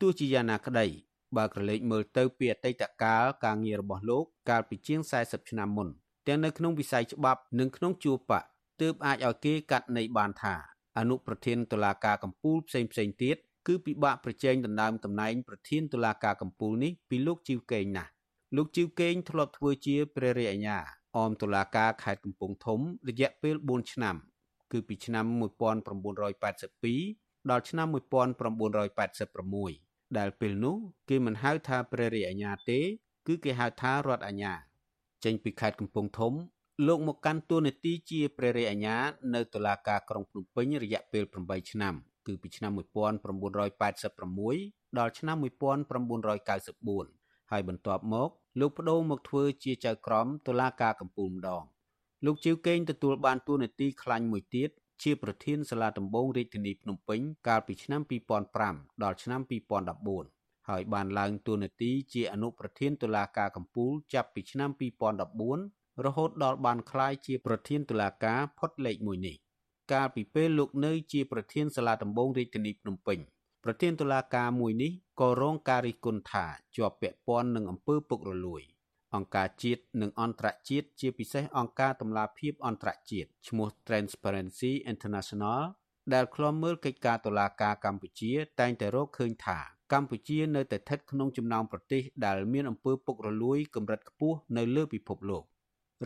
[0.00, 0.86] ទោះជាយ៉ាងណាក្តី
[1.36, 5.88] បើក្រឡេកមើលទៅពីអតីតកាលការងាររបស់លោកកាលពីជាង40ឆ្នាំមុន
[6.26, 8.44] ទាំងនៅក្នុងវិស័យច្បាប់និងក្នុងជួរបក
[8.80, 10.54] ទើបអាចឲ្យគេកាត់ន័យបានថា
[11.00, 13.36] អនុប្រធានតុលាការកំពូលផ្សេងផ្សេងទៀត
[13.66, 18.10] គឺពិបាកប្រជែងដណ្ដើមតំណែងប្រធានតុលាការកំពូលនេះពីលោកជីវកេងណាស់
[18.56, 20.78] លោកជីវកេងធ្លាប់ធ្វើជាព្រះរាជអាជ្ញា
[21.16, 24.16] អមតុលាការខេត្តកំពង់ធំរយៈពេល4ឆ្នាំ
[24.72, 25.26] គឺពីឆ្នាំ
[26.22, 30.76] 1982ដល់ឆ្នាំ1986ដែលពេលនោះ
[31.08, 32.80] គេមិនហៅថាព្រះរាជអាជ្ញាទេ
[33.26, 34.52] គឺគេហៅថារដ្ឋអាជ្ញា
[35.24, 36.32] ចេញពីខេត្តកំពង់ធំ
[36.86, 38.96] លោកមកកាន់តួនាទីជាព្រះរាជអាជ្ញា
[39.34, 41.94] នៅតុលាការក្រុងភ្នំពេញរយៈពេល8ឆ្នាំ
[42.26, 42.72] គឺពីឆ្នាំ
[43.48, 51.62] 1986ដល់ឆ្នាំ1994ហើយបន្ទាប់មកលោកបដូរមកធ្វើជាចៅក្រមតុលាការកំពូលម្ដង
[52.24, 54.70] លោកជីវកេងទទួលបានតួនាទីខ្លាញ់មួយទៀត
[55.02, 58.00] ជាប្រធានសាលាដំបងរាជធានីភ្នំពេញកាលពីឆ្នាំ
[58.52, 59.40] 2005ដល់ឆ្នាំ
[60.04, 69.36] 2014ហើយបានឡើងតួនាទីជាអនុប្រធានតុលាការកំពូលចាប់ពីឆ្នាំ2014 រហូតដល់បានក្លាយជាប្រធានតុលាការផុតលេខ1នេះ
[69.92, 73.18] កាលពីពេលលោកនៅជាប្រធានសាលាដំបងរាជធានីភ្នំពេញ
[73.64, 76.46] ប្រធានតុលាការមួយនេះក៏រងការរិះគន់ថា
[76.76, 78.62] ជាប់ពាក់ព័ន្ធនឹងអំពើពុករលួយ
[79.14, 85.60] អង្គការជាតិនិងអន្តរជាតិជាពិសេសអង្គការតម្លាភាពអន្តរជាតិឈ្មោះ Transparency International
[86.14, 89.58] ដែលឃ្លាំមើលកិច្ចការតុលាការកម្ពុជា តែងតែរកឃើញថា
[89.92, 95.44] កម្ពុជានៅតែស្ថិតក្នុងចំណោមប្រទេសដែលមានអំពើពុករលួយកម្រិតខ្ពស់នៅលើពិភពលោក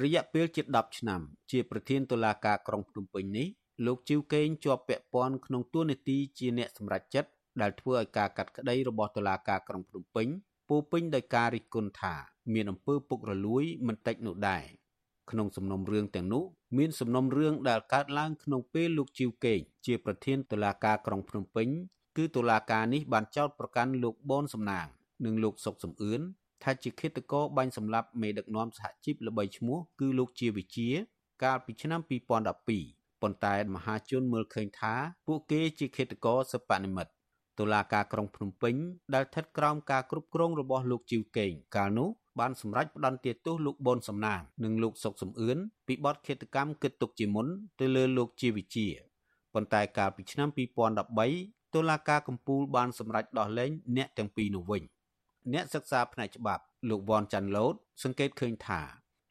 [0.03, 1.21] រយៈពេលជិត10ឆ្នាំ
[1.51, 3.49] ជាប្រធានតុលាការក្រុងភ្នំពេញនេះ
[3.87, 7.31] លោកជីវកេងជាប់ពាក់ព័ន្ធក្នុងតួនាទីជាអ្នកសម្រេចចិត្ត
[7.61, 10.29] ដែលធ្វើឲ្យការកាត់ក្តីរបស់តុលាការក្រុងភ្នំពេញ
[10.69, 12.15] ពោពេញដោយការរិះគន់ថា
[12.55, 14.65] មានអំពើពុករលួយមិនតិចនោះដែរ
[15.31, 16.45] ក្នុងសំណុំរឿងទាំងនោះ
[16.79, 21.69] មានសំណុំរឿងដែលកើតឡើងក្នុងពេលលោកជីវកេងជាប្រធានតុលាការក្រុងភ្នំពេញ
[22.17, 24.87] គឺតុលាការនេះបានចោទប្រកាន់លោកបនសំណាង
[25.25, 26.21] និងលោកសុកសំអឿន
[26.65, 30.89] ថាជាឃាតករបាញ់សម្លាប់មេដឹកនាំសហជីពល្បីឈ្មោះគឺលោកជាវិជា
[31.45, 32.01] កាលពីឆ្នាំ
[32.61, 34.95] 2012ប៉ុន្តែមហាជនមើលឃើញថា
[35.27, 37.13] ពួកគេជាឃាតករសិប្បនិមិត្ត
[37.59, 38.75] តុលាការក្រុងភ្នំពេញ
[39.15, 42.09] ដែលស្ថិតក្រោមការគ្រប់គ្រងរបស់លោកជីវកេងកាលនោះ
[42.41, 47.47] បានសម្រេចផ្តន្ទាទោសលោកប៊ុនសំណាងនិងលោកសុកសំអឿនពីបទឃាតកម្មគិតទុកជាមុន
[47.81, 48.87] ទៅលើលោកជាវិជា
[49.55, 50.49] ប៉ុន្តែកាលពីឆ្នាំ
[51.13, 54.83] 2013តុលាការកំពូលបានសម្រេចដោះលែងអ្នកទាំងពីរនោះវិញ
[55.53, 58.81] អ្នកសិក្សាផ្នែកច្បាប់លោកវ៉ាន់ចាន់ឡូតសង្កេតឃើញថា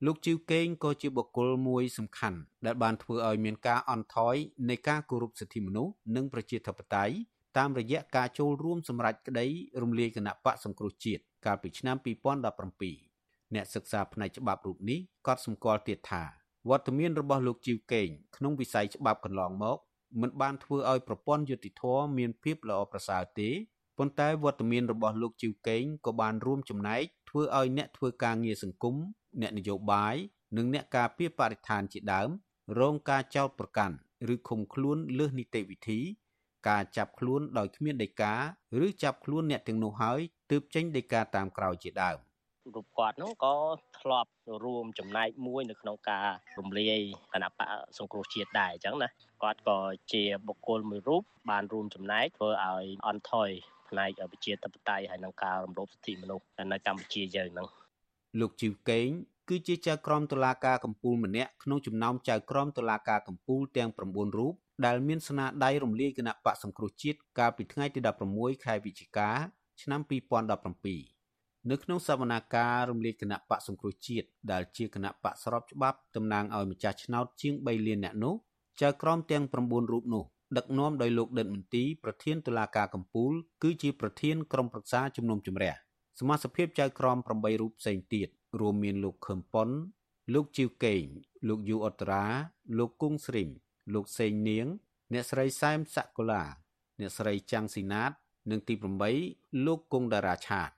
[0.05, 4.35] លោកជីវកេងក៏ជាបុគ្គលមួយសំខាន់ដែលបានធ្វើឲ្យមានការអន់ថយ
[4.69, 7.15] នៃការគោរពសិទ្ធិមនុស្សនិងប្រជាធិបតេយ្យ
[7.57, 9.45] តាមរយៈការចូលរួមសម្រេចក្តី
[9.81, 11.95] រំលាយគណៈបកសង្គ្រោះជាតិកាលពីឆ្នាំ
[12.61, 16.23] 2017អ្នកសិក្សាផ្នែកច្បាប់រូបនេះក៏សម្គាល់ទៀតថា
[16.69, 19.77] វត្តមានរបស់លោកជីវកេងក្នុងវិស័យច្បាប់កន្លងមក
[20.21, 23.49] មិនបានធ្វើឲ្យប្រព័ន្ធយុតិធធម៌មានភាពល្អប្រសើរទេ
[23.97, 28.95] ប៉ុន្តែវត្តមានរបស់លោកជីវកេងក៏បានរួមចំណែកធ្វើឲ្យអ្នកធ្វើការងារសង្គម
[29.41, 30.15] អ្នកនយោបាយ
[30.57, 32.29] និងអ្នកការពារបរិស្ថានជាដើម
[32.79, 33.95] រងការចោទប្រកាន់
[34.33, 35.99] ឬឃុំខ្លួនលើសនីតិវិធី
[36.69, 38.33] ការចាប់ខ្លួនដោយគ្មានដីកា
[38.85, 40.19] ឬចាប់ខ្លួនអ្នកទាំងនោះហើយ
[40.51, 42.17] ទើបចេញដីកាតាមក្រោយជាដើម
[42.75, 43.55] រូបគាត់នោះក៏
[43.99, 44.31] ធ្លាប់
[44.65, 46.27] រួមចំណែកមួយនៅក្នុងការ
[46.59, 46.99] រំលាយ
[47.33, 49.09] គណៈបកសង្គ្រោះជាតិដែរអញ្ចឹងណា
[49.43, 49.77] គាត់ក៏
[50.13, 53.49] ជាបុគ្គលមួយរូបបានរួមចំណែកធ្វើឲ្យអន់ថយ
[53.93, 57.67] ផ្នែកប្រជាធិបតេយ្យហើយនឹងការរំលោភសិទ្ធិមនុស្សនៅកម្ពុជាយើងហ្នឹង
[58.39, 59.09] លោកជីវកេង
[59.49, 64.53] គឺជាចៅក្រមតុលាការកំពូលម្នាក់ក្នុងចំណោមចៅក្រមតុលាការកំពូលទាំង9រូប
[64.85, 67.99] ដែលមានស្នាដៃរំលាយគណៈបកសង្គ្រោះជាតិកាលពីថ្ងៃទី
[68.33, 69.29] 16ខែវិច្ឆិកា
[69.81, 78.35] ឆ្នាំ2017នៅក្នុងសវនាការរំលាយគណៈបកសង្គ្រោះជាតិដែលជាគណៈបកស្របច្បាប់តំណាងឲ្យម្ចាស់ឆ្នោតជាង3លានអ្នកនោះ
[78.81, 79.55] ចៅក្រមទាំង9
[79.91, 80.23] រូបនោះ
[80.57, 83.31] ដឹកនាំដោយលោកដិតមន្ទីប្រធានតុលាការកំពូល
[83.63, 85.73] គឺជាប្រធានក្រុមប្រឹក្សាជំនុំជម្រះ
[86.19, 88.27] សមាជិកចៅក្រម8រូបផ្សេងទៀត
[88.59, 89.69] រួមមានលោកខឹមប៉ុន
[90.33, 91.03] លោកជីវកេង
[91.47, 92.23] លោកយូអត្រា
[92.77, 93.49] លោកគង់ស្រីម
[93.93, 94.67] លោកសេងនាង
[95.13, 96.43] អ្នកស្រីសែមសកូឡា
[96.99, 98.11] អ្នកស្រីចាំងស៊ីណាត
[98.51, 98.73] និងទី
[99.19, 100.69] 8លោកគង់តារាឆាត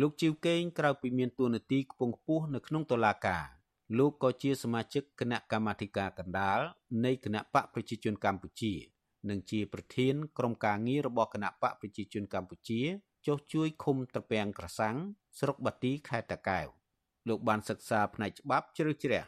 [0.00, 3.44] លោកជីវកេងក្រៅពីមានតួនាទីខ្ពង់ខ្ពស់នៅក្នុងតុលាការ
[3.98, 6.60] លោកក៏ជាសមាជិកគណៈកម្មាធិការកណ្ដាល
[7.04, 8.74] នៃគណៈបកប្រជាជនកម្ពុជា
[9.28, 12.80] និងជាប្រធានក្រុមការងាររបស់គណៈបកប្រជាជនកម្ពុជា
[13.26, 14.96] ចុះជួយឃុំត្រពាំងក្រសាំង
[15.38, 16.66] ស្រុកបាទីខេត្តតាកែវ
[17.28, 19.24] លោកបានសិក្សាផ្នែកច្បាប់ជ្រៅជ្រះ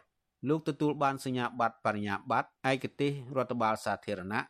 [0.48, 4.40] លោកទទួលបានសញ្ញាបត្របរិញ្ញាបត្រឯកទេសរដ្ឋបាលសាធារណៈ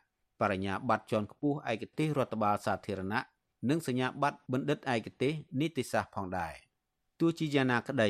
[0.41, 3.21] បរិញ្ញាបត្រជាន់ខ្ពស់ឯកទេសរដ្ឋបាលសាធារណៈ
[3.69, 6.53] និងសញ្ញាបត្របណ្ឌិតឯកទេសនីតិសាស្ត្រផងដែរ
[7.19, 8.09] ទោះជាយ៉ាងណាក្តី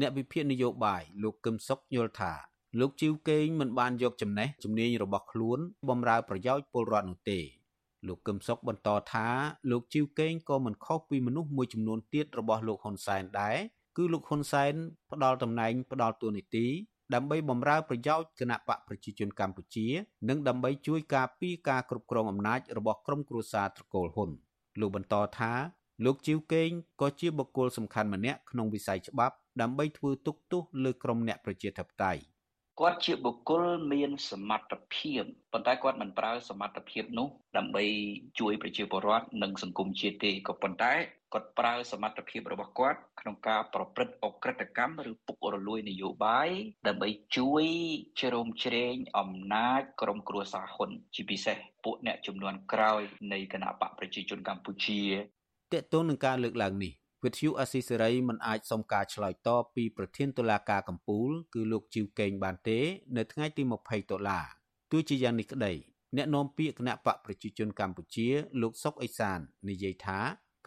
[0.00, 2.32] អ្នកវិភាគនយោបាយលោកកឹមសុខយល់ថា
[2.80, 5.58] លោកជីវកេងមិនបានយកចំណេះជំនាញរបស់ខ្លួន
[5.88, 7.38] បម្រើប្រយោជន៍ពលរដ្ឋនោះទេ
[8.06, 9.28] លោកកឹមសុខបន្តថា
[9.70, 13.56] លោកជីវកេងក៏មិនខុសពីមនុស្សមួយចំនួនទៀតរបស់លោកហ៊ុនសែនដែរ
[13.96, 14.72] គឺលោកហ៊ុនសែន
[15.10, 16.66] ផ្ដាល់តំណែងផ្ដាល់តួនាទី
[17.14, 19.86] ដើម្បីបម្រើប្រយោជន៍គណៈបកប្រជាជនកម្ពុជា
[20.28, 24.30] និងដើម្បីជួយការពារការគ្រប់គ្រងអំណាចរបស់ក្រុមគ្រួសារត្រកូលហ៊ុន
[24.80, 25.52] លោកបន្តថា
[26.04, 32.22] លោកជីវកេងក៏ជាបុគ្គលសំខាន់ម្នាក់ក្នុងវិស័យច្បាប់ដើម្បីធ្វើទុកទោសលើក្រុមអ្នកប្រជាធិបតេយ្យ
[32.78, 35.22] គាត់ជាបុគ្គលមានសមត្ថភាព
[35.52, 37.84] ប៉ុន្តែគាត់មិនប្រើសមត្ថភាពនោះដើម្បី
[38.40, 40.92] ជួយប្រជាពលរដ្ឋនិងសង្គមជាតិទេក៏ប៉ុន្តែ
[41.32, 46.48] គាត់ប្រើសមត្ថភាពរបស់គាត់ក្នុងការប្រព្រឹត្តអក្រិតកម្មឬពុករលួយនយោបាយ
[46.88, 47.64] ដើម្បីជួយ
[48.20, 53.02] ជ្រោមជ្រែងអំណាចក្រុមគ្រួសារហ៊ុនជាពិសេសពួកអ្នកចំនួនក្រោយ
[53.32, 55.02] នៃគណៈបកប្រជាជនកម្ពុជា
[55.72, 56.92] តកតងនឹងការលើកឡើងនេះ
[57.24, 62.78] វិទ្យុអស៊ីសេរីមិនអាចសុំការឆ្លើយតបពីប្រធានតុលាការកំពូល គឺលោកជីវកេងបានទេ
[63.16, 64.40] នៅថ្ងៃទី20តុលា
[64.92, 65.72] ទោះជាយ៉ាងនេះក្តី
[66.16, 68.28] អ្នកនាំពាក្យគណៈបកប្រជាជនកម្ពុជា
[68.62, 69.38] លោកសុកអេសាន
[69.68, 70.18] និយាយថា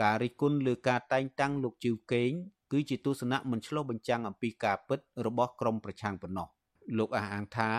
[0.02, 2.32] ការរិះគន់លើការតែងតាំងលោកជីវកេង
[2.72, 6.48] គឺជាទស្សនៈមិនឆ្លុះបញ្ចាំងអំពីការពិតរបស់ក្រមប្រឆាំងប៉ុណ្ណោះ
[6.98, 7.72] លោកអះអាងថា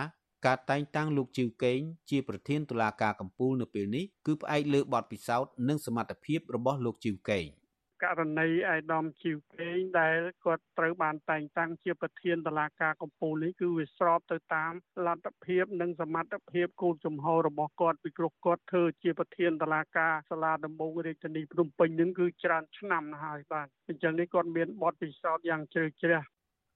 [0.46, 7.46] ការតែងតាំងលោកជីវកេងជាប្រធានតុលាការកំពូលនៅពេលនេះគឺផ្អែកលើបទពិសោធន៍និងសមត្ថភាពរបស់លោកជីវកេង
[8.02, 14.72] ករណីឯកឧត្តមជីវកេងដែលគាត់ត្រូវបានតែងតាំងជាប្រធានតុលាការកំពូលនេះគឺវាស្របទៅតាម
[15.06, 26.20] លទ្ធភាពនិងសមត្ថភាពគោលជំហររបស់គាត់ពីព្រោះគាត់ធ្វើជាប្រធានតុលាការសាលាដំបងរាជធានីភ្នំពេញនឹងគឺច្រើនឆ្នាំហើយបាទអញ្ចឹងនេះគាត់មានបទពិសោធន៍យ៉ាងជ្រៅជ្រះ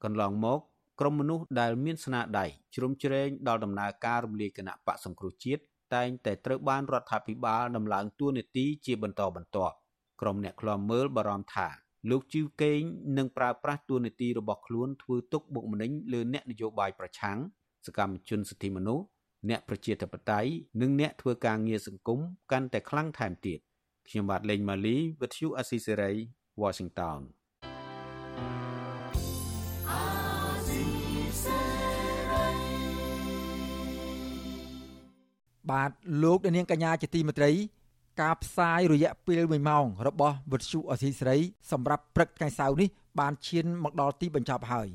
[0.04, 0.60] កន្លងមក
[1.00, 5.62] ក្រុមមនុស្សដែលមានស្នាដៃជ្រុំជ្រែងដល់ដំណើរការរំលាយគណៈបកសង្គ្រោះជាតិ
[5.94, 9.76] តែងតែត្រូវបានរដ្ឋាភិបាលដំឡើងទួនាទីជាបន្តបន្ទាប់
[10.20, 11.68] ក្រុមអ្នកឃ្លាំមើលបារម្ភថា
[12.10, 12.80] លោកជីវកេង
[13.18, 17.38] នឹងប្រើប្រាស់ទួនាទីរបស់ខ្លួនធ្វើទុកបុកម្នេញលើអ្នកនយោបាយប្រឆាំង
[17.86, 19.04] សកម្មជនសិទ្ធិមនុស្ស
[19.48, 20.50] អ្នកប្រជាធិបតេយ្យ
[20.80, 22.20] និងអ្នកធ្វើការងារសង្គម
[22.52, 23.58] កាន់តែខ្លាំងថែមទៀត
[24.08, 26.12] ខ្ញុំបាទលេងម៉ាលីវិទ្យុអស៊ីសេរី
[26.62, 27.20] Washington
[35.70, 35.90] បាទ
[36.22, 37.50] លោកនាងកញ្ញាជាទីមេត្រី
[38.20, 41.36] ការផ្សាយរយៈពេល1ម៉ោងរបស់វិទ្យុអសីស្រី
[41.70, 42.88] សម្រាប់ព្រឹកថ្ងៃសៅរ៍នេះ
[43.20, 44.88] បានឈានមកដល់ទីបញ្ចប់ហើយ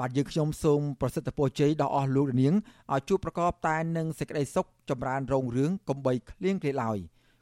[0.00, 2.54] បាទយើងខ្ញុំសូមប្រសិទ្ធពរជ័យដល់អស់លោកនាង
[2.92, 6.98] ឲ្យជួបប្រកបតែនឹងសេចក្តីសុខចម្រើនរុងរឿងកំបីគ្លៀងគ្លេឡើយ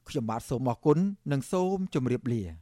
[0.09, 0.99] ខ្ញុំបាទសូមអរគុណ
[1.33, 2.62] និងសូមជម្រាបលា